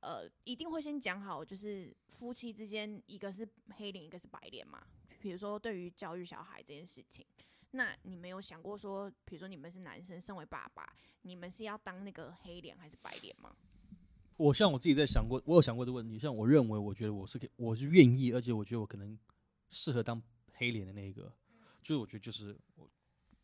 [0.00, 4.86] 呃，一定会先讲好，就是夫妻之间一个是黑脸，一个是白脸嘛。
[5.20, 7.24] 比如说对于教育小孩这件事情，
[7.72, 10.86] 那你们有想过说，比如说你们是男生，身为爸爸，
[11.22, 13.56] 你们是要当那个黑脸还是白脸吗？
[14.36, 16.18] 我像我自己在想过，我有想过这个问题。
[16.18, 19.18] 像我认为，我觉得我是我是愿意，而且我觉得我可能
[19.70, 20.22] 适合当
[20.52, 21.32] 黑脸的那一个。
[21.82, 22.88] 就是我觉得就是我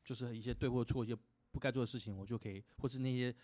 [0.05, 1.17] 就是一些对或错，一些
[1.51, 3.35] 不该做的事情，我就可以，或是那些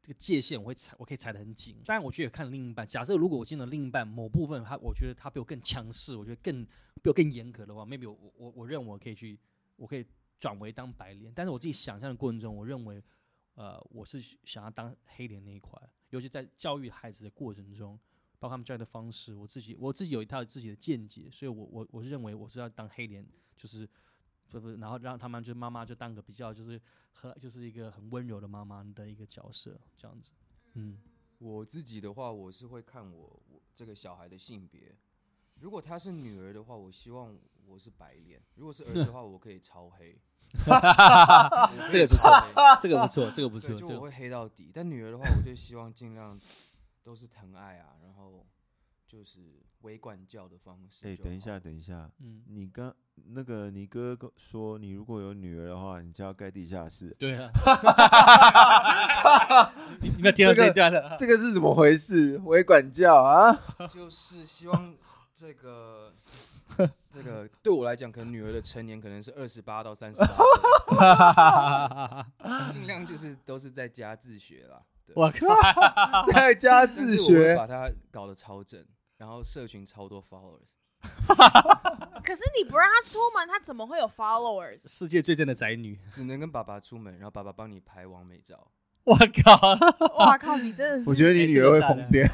[0.00, 1.76] 这个界限，我会踩，我可以踩得很紧。
[1.84, 2.86] 当然，我觉也看另一半。
[2.86, 6.64] 假设如果我见到另一半某部分他，我觉得他比我更强势，我觉得更
[7.02, 9.38] 比我更严格的话，maybe 我我我认为我可以去，
[9.76, 10.04] 我可以
[10.38, 11.32] 转为当白脸。
[11.34, 13.02] 但是我自己想象的过程中，我认为，
[13.54, 15.80] 呃，我是想要当黑脸那一块。
[16.10, 17.98] 尤其在教育孩子的过程中，
[18.38, 23.26] 包括他们教育的方式，我自己我自己有一套自己的见解，所以我我我认为我是要当黑脸，
[23.56, 23.88] 就是
[24.50, 26.80] 不是，然后让他们就妈妈就当个比较就是
[27.12, 30.32] 和就是一个很温柔的妈妈的一个角色这样子，
[30.74, 30.98] 嗯，
[31.38, 34.96] 我自己的话，我是会看我我这个小孩的性别。
[35.60, 37.36] 如果她是女儿的话，我希望
[37.66, 40.18] 我是白脸；如果是儿子的话，我可以超黑。
[41.90, 42.30] 这个不错，
[42.80, 44.70] 这个不错，这个不错，就我会黑到底。
[44.72, 46.40] 但女儿的话，我就希望尽量
[47.02, 48.46] 都是疼爱啊，然后
[49.08, 49.38] 就是
[49.80, 51.08] 微管教的方式。
[51.08, 52.94] 哎，等一下，等一下，嗯，你刚
[53.30, 57.16] 那个你哥哥说，你如果有女儿的话，你就要盖地下室。
[57.18, 57.50] 对啊，
[60.02, 61.16] 你你听到这段了？
[61.18, 62.38] 这个是怎么回事？
[62.44, 63.58] 微管教啊？
[63.88, 64.94] 就是希望
[65.34, 66.12] 这个。
[67.10, 70.20] 这个对我来讲，可能女儿的成年可能是二十八到三十
[72.70, 74.82] 尽量就是都是在家自学啦。
[75.14, 78.84] 我靠，在家自学，把它搞得超正，
[79.18, 80.70] 然后社群超多 followers。
[82.24, 84.88] 可是你不让他出门，他怎么会有 followers？
[84.88, 88.72] 世界最正的宅女，只能跟爸爸出门，然后爸爸帮你拍完美照。
[89.04, 89.78] 我靠！
[90.18, 90.56] 我靠！
[90.58, 92.26] 你真的是，我觉得你女儿会疯掉。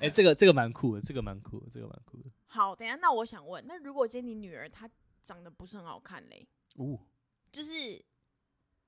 [0.00, 2.30] 哎，这个这个蛮酷的，这个蛮酷的，这个蛮酷的。
[2.46, 4.88] 好，等下，那我想问，那如果今天你女儿她
[5.22, 6.48] 长得不是很好看嘞？
[6.76, 6.98] 哦，
[7.52, 7.72] 就是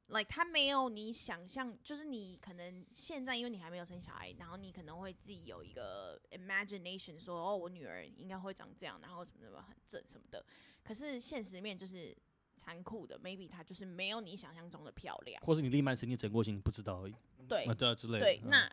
[0.09, 10.45] ，like 他没有你想象，就是你可能现在因为你还没有生小孩，然后你可能会自己有一个 imagination，说哦，我女儿应该会长这样，然后什么什么很正什么的。
[10.83, 12.17] 可是现实面就是。
[12.61, 17.15] 残酷的，maybe 她就是没有你想象中的漂亮，或是你另外神经整过型，你不知道而已。
[17.47, 18.19] 对啊，对啊之类的。
[18.19, 18.69] 对，那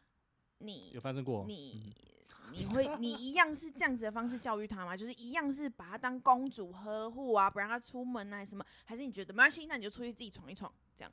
[0.57, 1.45] 你有发生过？
[1.47, 1.93] 你
[2.51, 4.97] 你会你一样是这样子的方式教育她吗？
[4.97, 8.65] 就是一样是把她当公主呵护啊，不让她出门啊什么？
[8.86, 11.11] 还是你觉得没关系，那你就出去自己闯一闯这样？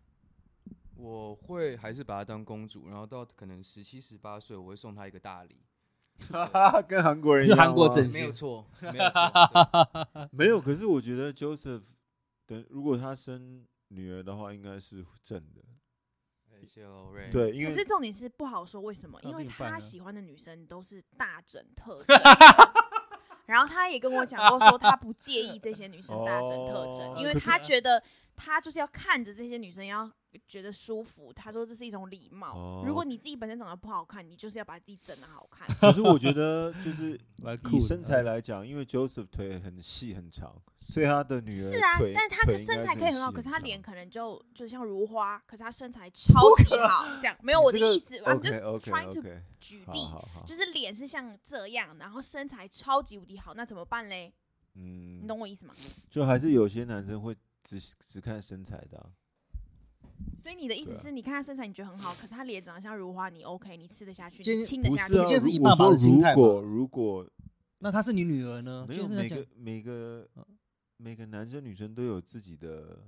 [1.02, 5.56] 我会还是把她当公主，然后到可能十七十八岁，我会送她一个大礼，
[6.86, 10.60] 跟韩国人一样，韩国整 没有错，没有错，没有。
[10.60, 11.82] 可是我觉得 Joseph。
[12.44, 15.62] 等，如果他生女儿的话，应该是正的。
[17.30, 22.16] 对，因为可是重点是不好说为什么，因为他喜欢的女生都是大整特 整。
[23.46, 28.02] 然后他也跟我讲过，说他不介意这些女生大整特整，因为他觉得
[28.36, 30.10] 他就是要看着这些女生要。
[30.46, 32.82] 觉得舒服，他说这是一种礼貌。
[32.86, 35.66] 如果你自己本身长得不好看，你就是要把自己整的好看。
[35.76, 37.18] 可是我觉得，就是
[37.72, 48.18] 以身材来讲，因为 Joseph 腿很细很长，所以他的女儿是啊，但是他的身材可以很好，可是他脸可能就就像如花，可是他身材超级好，这样 没有我的意思。
[48.20, 49.22] I'm just trying to
[49.60, 50.10] 举例，
[50.46, 54.32] 就是脸是像这样，然后身材超级无敌好，那怎么办嘞？
[54.74, 55.74] 嗯，你懂我意思吗？
[56.08, 59.10] 就还是有些男生会只只看身材的。
[60.38, 63.76] 所以你的意思是你看他身材你觉得很好，可是他脸长得像如花，你 OK？
[63.76, 65.14] 你吃得下去，你亲得下去？
[65.38, 67.30] 不是以爸爸的心态如果如果
[67.78, 68.86] 那她是你女儿呢？
[68.88, 70.28] 没有每个每个
[70.96, 73.04] 每个男生女生都有自己的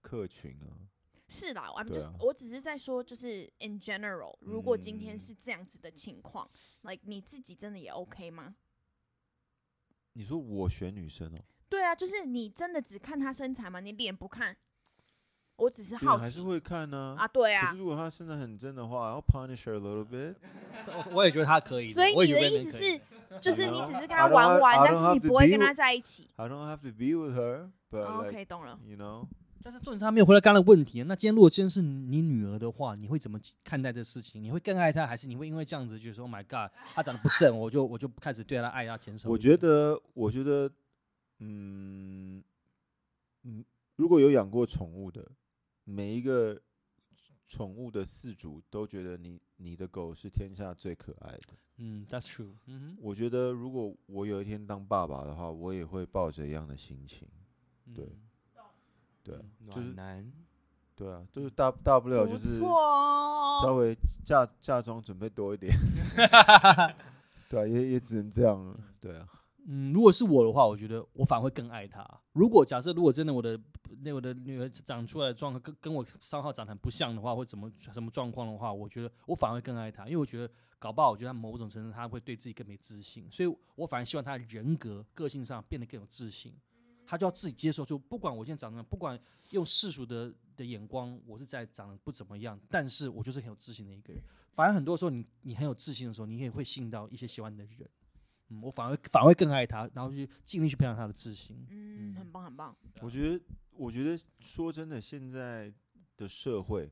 [0.00, 0.88] 客群啊。
[1.28, 6.46] 是啦，我就是我只是在说，就是 in general，如果今天是这样子的情况
[6.82, 8.54] ，like 你自己真的也 OK 吗？
[10.12, 11.38] 你说我选女生哦？
[11.70, 13.80] 对啊，就是你真的只看她身材吗？
[13.80, 14.54] 你脸不看？
[15.56, 17.66] 我只是好奇，还是会看呢啊，对啊。
[17.66, 20.34] 可是如果他现在很正的话，要 punish her a little bit。
[21.12, 21.84] 我也觉得他可以。
[21.84, 23.00] 所以你的意思是，
[23.40, 26.28] 就是你只是跟他玩玩，但是你不会跟他在一起。
[26.36, 28.78] I don't have to be with her, but OK，懂了。
[28.84, 29.26] You know，
[29.62, 31.04] 但是重点他没有回答刚刚的问题。
[31.04, 34.42] 那今天如果今天是你女儿的话，你会怎么看待这事情？
[34.42, 39.28] 你会更爱她，还是你会因为这样子觉得说，Oh my God，她长得不正，我就我就开始对她爱她减少？
[39.28, 40.68] 我觉得，我觉得，
[41.38, 42.42] 嗯
[43.44, 45.24] 嗯，如果有养过宠物的。
[45.84, 46.60] 每一个
[47.46, 51.54] 宠物的饲主都觉得你你的狗是天下最可爱的。
[51.78, 52.54] 嗯，That's true。
[52.66, 57.28] 嗯我觉得如果我有一天当爸爸的话，我也会抱着一样的心情。
[57.94, 58.06] 对，
[59.22, 59.38] 对，
[59.70, 60.32] 就是难。
[60.94, 62.60] 对啊，就是大大不了就是。
[63.62, 65.72] 稍微嫁嫁妆准备多一点，
[67.48, 69.28] 对啊，也也只能这样了，对啊，
[69.66, 72.04] 嗯，如果是我的话，我觉得我反而会更爱她。
[72.32, 73.58] 如果假设如果真的我的
[74.00, 86.52] 那我的女儿长出来的状况跟跟我三号长得很不像的话，或怎么什么状况的话，我觉得我反而会更爱她，因为我觉得搞不好，我觉得她某种程度她会对自己更没自信，所以我反而希望她的人格、个性上变得更有自信。
[87.06, 94.22] 她就要自己接受，就不管我现在长得，不管用世俗的的眼光，我是在长得不怎么样，但是我就是很有自信的一个人。
[94.52, 97.88] 反而很多时候你，你很有自信的时候，你也会吸引到一些喜欢你的人。
[98.52, 101.66] 嗯，我反而反而会更爱他，然后去尽力去培养他的自信。
[101.70, 102.76] 嗯，很棒很棒。
[103.00, 105.72] 我觉得，我觉得说真的，现在
[106.16, 106.90] 的社会，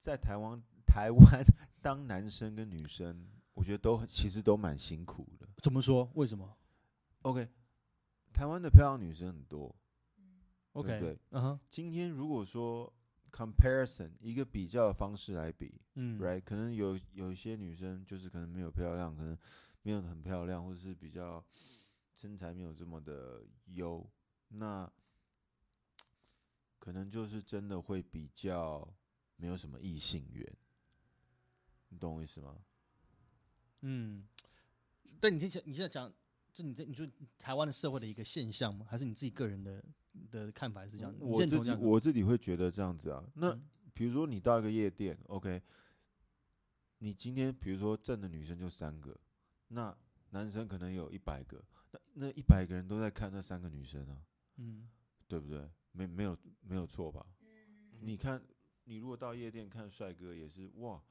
[0.00, 1.42] 在台湾台湾
[1.80, 5.48] 当男生跟女生，我觉得都其实都蛮辛苦的。
[5.62, 6.10] 怎么说？
[6.14, 6.56] 为什么
[7.22, 7.48] OK，
[8.32, 9.74] 台湾的漂亮女生很多
[10.72, 12.92] ？OK，对嗯哼，今天如果说
[13.30, 16.40] comparison 一个比较的方式来比，嗯 right？
[16.42, 19.36] 可能有有一些女生就是可能没有漂亮，可能
[19.82, 21.44] 没有很漂亮，或者是比较
[22.14, 24.08] 身材没有这么的优，
[24.48, 24.90] 那
[26.78, 28.88] 可能就是真的会比较
[29.36, 30.56] 没有什么异性缘，
[31.88, 32.56] 你懂我意思吗？
[33.80, 34.26] 嗯。
[35.20, 36.12] 但你现在你现在讲，
[36.52, 37.06] 这你这你说
[37.38, 38.86] 台湾的社会的一个现象吗？
[38.88, 39.84] 还是你自己个人的
[40.30, 41.14] 的看法是这样？
[41.16, 43.24] 你我自己我自己会觉得这样子啊。
[43.34, 45.62] 那嗯比如说你到一个夜店，OK，
[46.98, 49.14] 你今天比如说正的女生就三个，
[49.72, 49.96] 那
[50.30, 54.22] 男生可能有一百个，那那一百个人都在看那三个女生啊，
[54.56, 54.88] 嗯
[55.26, 55.70] 对不对？
[55.92, 57.26] 没没有没有错吧？
[58.00, 58.42] 你看，
[58.84, 61.02] 你如果到夜店看帅哥，也是哇，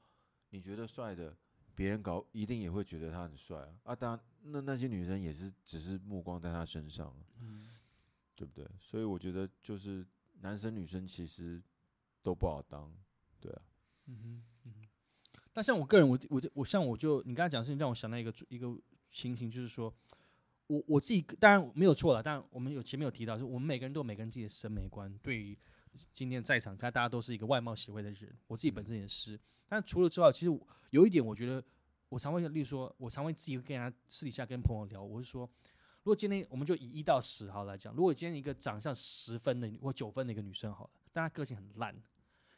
[0.49, 1.36] 你觉得帅的，
[1.76, 3.80] 别人搞一定也会觉得他很帅啊。
[3.84, 7.68] 啊，当然，那那些女生也是只是目光在他身上啊，嗯
[8.36, 8.68] 对不对？
[8.80, 10.05] 所以我觉得就是
[10.39, 11.62] 男生女生其实
[12.24, 12.91] 都不好当，
[13.39, 13.62] 对啊。
[15.54, 18.74] 但像我个人，我我就我像我就你刚才讲的事情，让我想到一个一个
[19.12, 19.93] 情形，就是说
[20.68, 25.14] 我我自己当然没有错了，但我们有前面有提到，就是我们每个人都有每个人自己的审美观。
[25.22, 25.58] 对于
[26.14, 29.38] 今天在场，看大家都是一个外貌协会的人，我自己本身也是。
[29.68, 31.62] 但除了之外，其实有一点，我觉得
[32.08, 35.49] 我常会，例如说，我常会自己会跟人家私底下跟朋友聊，我是说，
[36.04, 41.93] 如果今天我们就以一到十号来讲，如果今天一个长相十分的或九分的一个女生好了，但她个性很烂，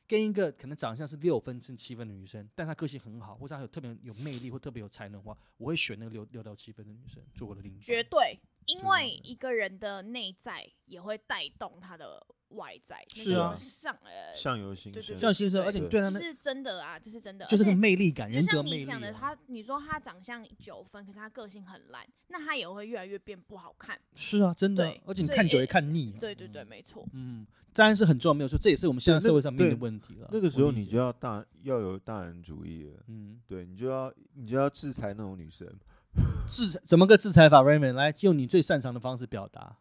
[0.07, 7.85] 跟一个可能长相是六分至七分的女生，但她个性很好，或者她有特别有魅力或特别有才能的话，我会选那个六六到七分的女生做我的邻居。
[7.85, 12.25] 绝对，因为一个人的内在也会带动他的
[12.55, 19.17] 外在，是啊种上呃，相由心生，对对像先生，而且你对他们是真的啊，这是真的，就是个魅力感，就像人格魅力、你讲的，啊。
[19.19, 23.99] 他你说他长相九分，可是他个性很烂，那他也会越来越变不好看。
[24.15, 26.15] 是啊，真的而且你看久也呃看腻。
[26.19, 27.05] 对对对，没错。
[27.13, 30.29] 嗯，当然是很重要，没有错，这也是我们现在社会上面的问题了。
[30.31, 35.67] 那个时候你就要大要有大人主义了，嗯，对你就要你就要制裁那种女生
[36.47, 39.75] 制裁怎么个制裁法？Raymond 来用你最擅长的方式表达，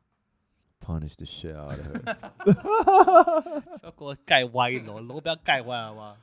[0.84, 2.02] ，punish the shit out of her。
[3.78, 6.16] 不要给我盖歪楼， 楼不要盖歪好不好？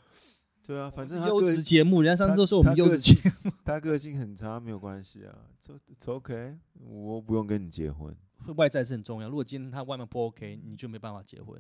[0.66, 6.56] 对啊，反正优质节目，人家上次他都说我们优质节目，他个性很差没有关系啊，这这 OK，
[6.86, 8.16] 我不用跟你结婚。
[8.56, 9.28] 外在是很重要。
[9.28, 11.60] 如果今天他外面不 OK，你就没办法结婚，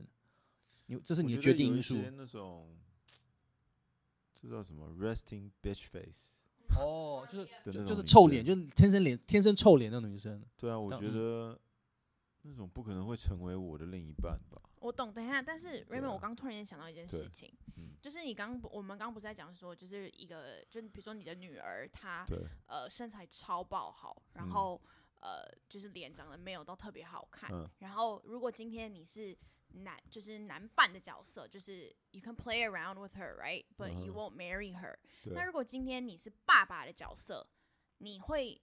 [0.86, 1.96] 你这是你的决定因素。
[1.96, 2.68] 些那种，
[4.34, 6.36] 这叫什么 resting bitch face
[6.80, 7.48] 哦，就是
[7.86, 10.42] 就是臭生脸，就是天生脸天生臭脸的女生。
[10.56, 11.60] 对啊，我觉得
[12.50, 14.62] 那种不可能会成为我的另一半吧。
[14.80, 22.26] 我懂，等一下，但是 Raymond，、啊我刚突然间想到一件事情，嗯就是你刚我们刚不是在讲说，就是一个，就比如说你的女儿她，
[22.68, 24.82] 呃身材超爆好，然嗯后、
[25.22, 29.38] 呃就是脸长得没有都特别好看，嗯然后如果今天你是
[29.72, 33.66] 男就是男扮的角色，就是 you can play around with her right?
[33.78, 34.96] But you 嗯 won't marry her、
[35.26, 37.46] 那如果今天你是爸爸的角色，
[37.98, 38.60] 你会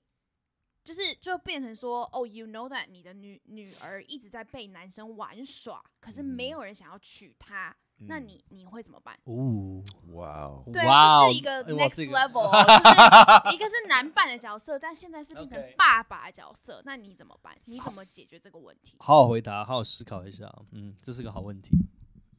[0.87, 9.19] 就是就变成说，哦，you know that 你的女女儿一直在被男生玩耍，可是没嗯有人想要娶她，那嗯你你会怎么办？
[9.25, 9.83] 哦，
[10.13, 17.53] 哇哦，对，这是一个 next level，、哦、 就是一个是男扮的角色，但现在是变成爸爸的角色，那你怎么办？
[17.65, 18.97] 你怎么解决这个问题？
[19.01, 20.49] 好好回答，好好思考一下。
[20.71, 21.71] 嗯，这是个好问题。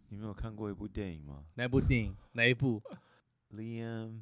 [0.10, 2.16] 你们有看过一部电影吗哪一部电影？
[2.32, 2.82] 哪一部？
[3.52, 4.22] Liam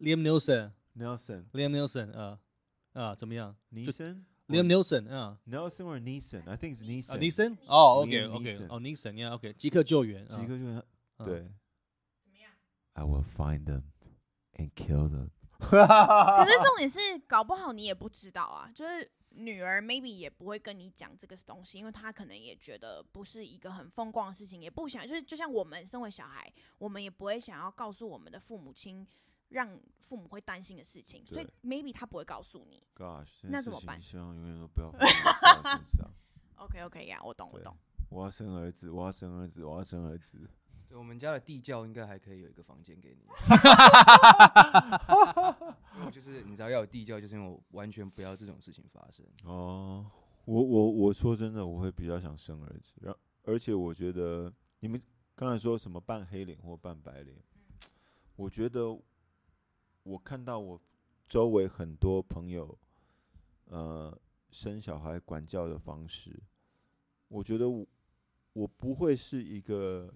[0.00, 2.36] Liam Nelson Nelson Liam Nelson 呃，
[2.92, 6.82] 啊，怎么样 Neeson？Liam Neeson，啊，Nelson or Neeson？I think it's
[7.12, 7.18] 啊 Neeson。
[7.18, 10.82] ，Neeson，哦，OK，OK，Neeson 哦，Neeson，yeah，OK，即刻救援，即刻救援，
[11.18, 11.40] 对
[12.22, 12.52] 怎么样
[12.94, 13.84] ？，I will find them
[14.54, 15.30] and kill them。
[15.60, 29.06] 可是重点是，搞不好你也不知道啊，就是女儿 maybe 也不会跟你讲这个东西，因为她可能也觉得不是一个很风光的事情，也不想就是就像我们身为小孩，我们也不会想要告诉我们的父母亲，
[29.50, 32.82] 让父母会担心的事情，所以 maybe 他不会告诉你。
[33.42, 36.10] 那怎么办希望永远都不要发生在我身上。
[36.56, 37.76] OK OK 呀、我懂我对懂。
[38.10, 40.50] 我要生儿子，我要生儿子，我要生儿子。
[40.88, 43.24] 对，我们家的地窖应该还可以有一个房间给你。
[46.10, 49.24] 就是你知道要有地窖，就是因为我完全不要这种事情发生。
[49.44, 50.04] 哦，
[50.44, 55.00] 我我我说真的，我会比较想生儿子，然而且我觉得你们
[55.36, 57.38] 刚才说什么半黑脸或半白脸，
[58.34, 58.98] 我觉得
[60.10, 60.80] 我看到我
[61.28, 62.76] 周围很多朋友，
[63.66, 66.36] 呃，生小孩管教的方式，
[67.28, 67.86] 我觉得我
[68.52, 70.12] 我不会是一个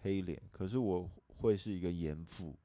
[0.00, 1.06] 黑脸，可是我
[1.36, 2.56] 会是一个严父。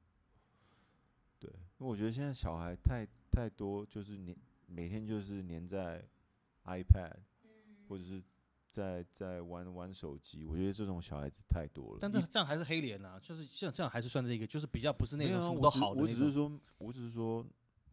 [1.38, 6.02] 对，因为我觉得现在小孩太太多，就是黏每天就是黏在
[6.64, 7.12] iPad，
[7.88, 8.22] 或者是
[8.76, 10.44] 在在玩玩手机。
[10.44, 11.98] 我觉得这种小孩子太多了。
[11.98, 16.02] 但这这样还是黑脸啊，就是这样这样还是算这个，就是比较不是那种什么都好的。
[16.02, 17.42] 我只是说，我只是说，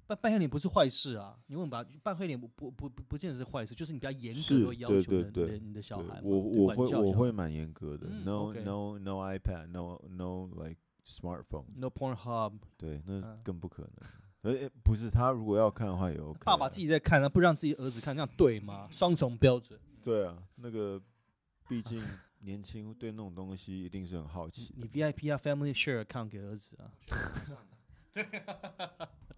[0.05, 8.07] 扮扮黑脸不是坏事啊，你问吧，扮黑脸不不不不不见得是坏事，就是你比较严格的要求你的对对对你的你的小孩，我我会我会蛮严格的。
[8.11, 11.65] 嗯 no no no iPad no no like smartphone。
[11.77, 14.09] no Pornhub，对，那嗯更不可能。
[14.45, 16.19] 而不是他如果要看的话也。
[16.43, 18.89] 爸爸自己在看啊，不让自己儿子看，这样对吗？
[18.91, 19.79] 双重标准。
[20.03, 21.01] 对啊，那个
[21.67, 22.01] 毕竟
[22.39, 24.79] 年轻对那种东西一定是很好奇的。
[24.81, 26.91] 你 VIP 要 Family Share account 给儿子啊。
[28.11, 28.29] 这个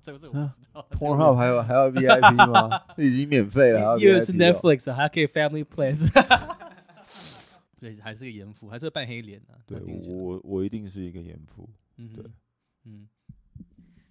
[0.02, 0.88] 这个我啊不知道。
[1.00, 2.84] Pornhub 还有还要 VIP 吗？
[2.98, 6.10] 已经免费了，因为是 Netflix，啊还可以 Family Plans。
[7.80, 9.56] 对，还是个严父，还是个扮黑脸啊。
[9.68, 11.70] 对我我我一定是一个严父。
[11.96, 12.26] 对
[12.84, 13.08] 嗯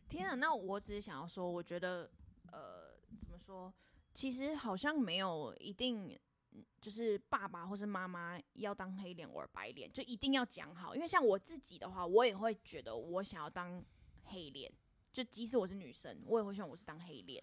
[0.09, 2.09] 天啊，那我只是想要说，我觉得
[2.53, 3.73] 呃，怎么说？
[4.13, 6.19] 其实好像没有一定，嗯
[6.81, 10.95] 就是爸爸或是妈妈要当黑脸或白脸，就一定要讲好。
[10.95, 13.85] 因为像我自己的话，我也会觉得我想要当
[14.25, 14.73] 黑脸，
[15.13, 17.43] 就即使我是女生，我也会希望我是当黑脸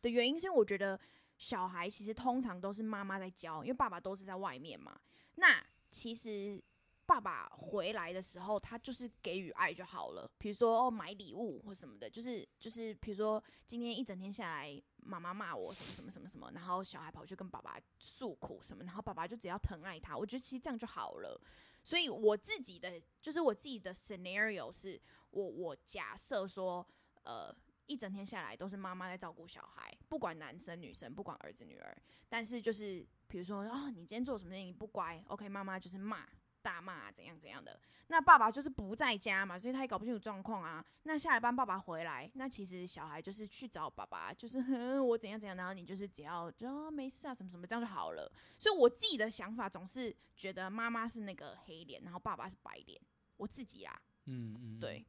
[0.00, 0.98] 的原因，是因为我觉得
[1.38, 5.00] 小孩其实通常都是妈妈在教，因为爸爸都是在外面嘛。
[5.36, 6.62] 那其实
[7.04, 10.30] 爸爸回来的时候，他就是给予爱就好了。
[10.38, 21.40] 比如说哦，买礼物或什么的，就是就是，比如说今天一整天下来，妈妈骂我什么什么什么什么，然后小孩跑去跟爸爸诉苦什么，然后爸爸就只要疼爱他，我觉得其实这样就好了。
[21.84, 25.00] 所以我自己的就是我自己的 scenario 是
[25.30, 26.86] 我我假设说，
[27.24, 27.54] 呃，
[27.86, 31.96] 一整天下来都是妈妈在照顾小孩，不管男生女生，不管儿子女儿，
[32.28, 36.28] 但是就是比如说哦，你今天做什么事情你不乖，OK，妈妈就是骂。
[36.62, 40.84] 大骂怎样怎样的，那爸爸就是不在家嘛，所以他也搞不清楚状况啊。
[41.02, 48.30] 那下了班爸爸回来，那其实小孩就是去找爸爸，就是哼我怎样怎样，然后你就是只要就、哦、没事啊什么什么这样就好了。
[48.56, 53.00] 所以我自己的想法总是觉得妈妈是那个黑脸，然后爸爸是白脸。
[53.36, 55.04] 我自己啊，嗯嗯，对，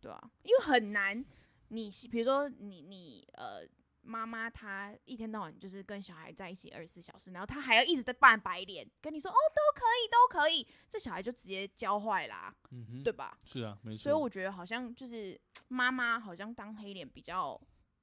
[0.00, 1.24] 对啊，因为很难。
[1.68, 3.66] 你比如说你你呃
[4.06, 13.36] 妈妈她一天到晚就是跟小孩在一起二十四小时，然后她还要一直在扮白脸，跟你说哦都可以都可以，这小孩就直接教坏啦，嗯哼，对吧？
[13.44, 13.98] 是啊，没错。
[13.98, 15.38] 所以我觉得好像就是
[15.68, 17.60] 妈妈好像当黑脸比较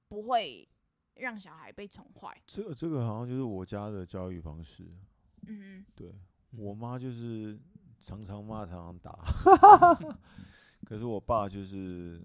[0.07, 0.67] 不会
[1.15, 2.35] 让小孩被宠坏。
[2.45, 4.83] 这个这个好像就是我家的教育方式。
[5.47, 6.19] 嗯对嗯
[6.57, 7.59] 我妈就是
[8.01, 9.11] 常常骂，常常打，
[10.85, 12.21] 可是我爸就是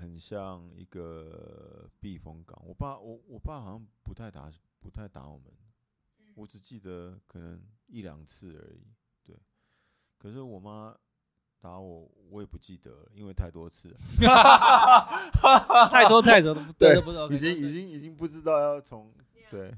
[0.00, 2.60] 很像一个避风港。
[2.66, 5.46] 我爸我我爸好像不太打不太打我们，
[6.34, 8.86] 我只记得可能一两次而已。
[9.24, 9.36] 对，
[10.16, 10.96] 可是我妈
[11.60, 13.98] 打我，我也不记得了，因为太多次了，
[15.90, 19.12] 太多太多都不对都不知道，已经已经已经不知道要从
[19.50, 19.74] 对。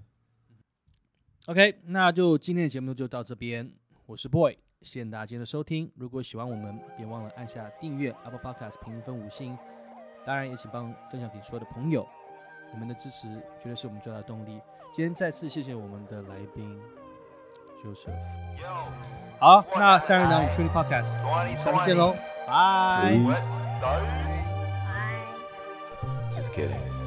[1.46, 3.72] OK，那就今天的节目就到这边，
[4.04, 5.90] 我是 Boy，谢谢大家今天的收听。
[5.96, 9.56] 如果喜欢我们，别忘了按下订阅 Apple Podcast 评分五星，
[10.24, 12.06] 当然也请帮分享给所有的朋友，
[12.72, 14.60] 你们的支持绝对是我们最大的动力。
[14.92, 16.80] 今天再次谢谢我们的来宾
[17.82, 18.10] Joseph。
[19.38, 22.14] 好，那三人两语 Truly Podcast，我们下次见喽，
[22.46, 23.16] 拜。
[23.80, 24.00] 拜。
[26.32, 26.99] Just kidding.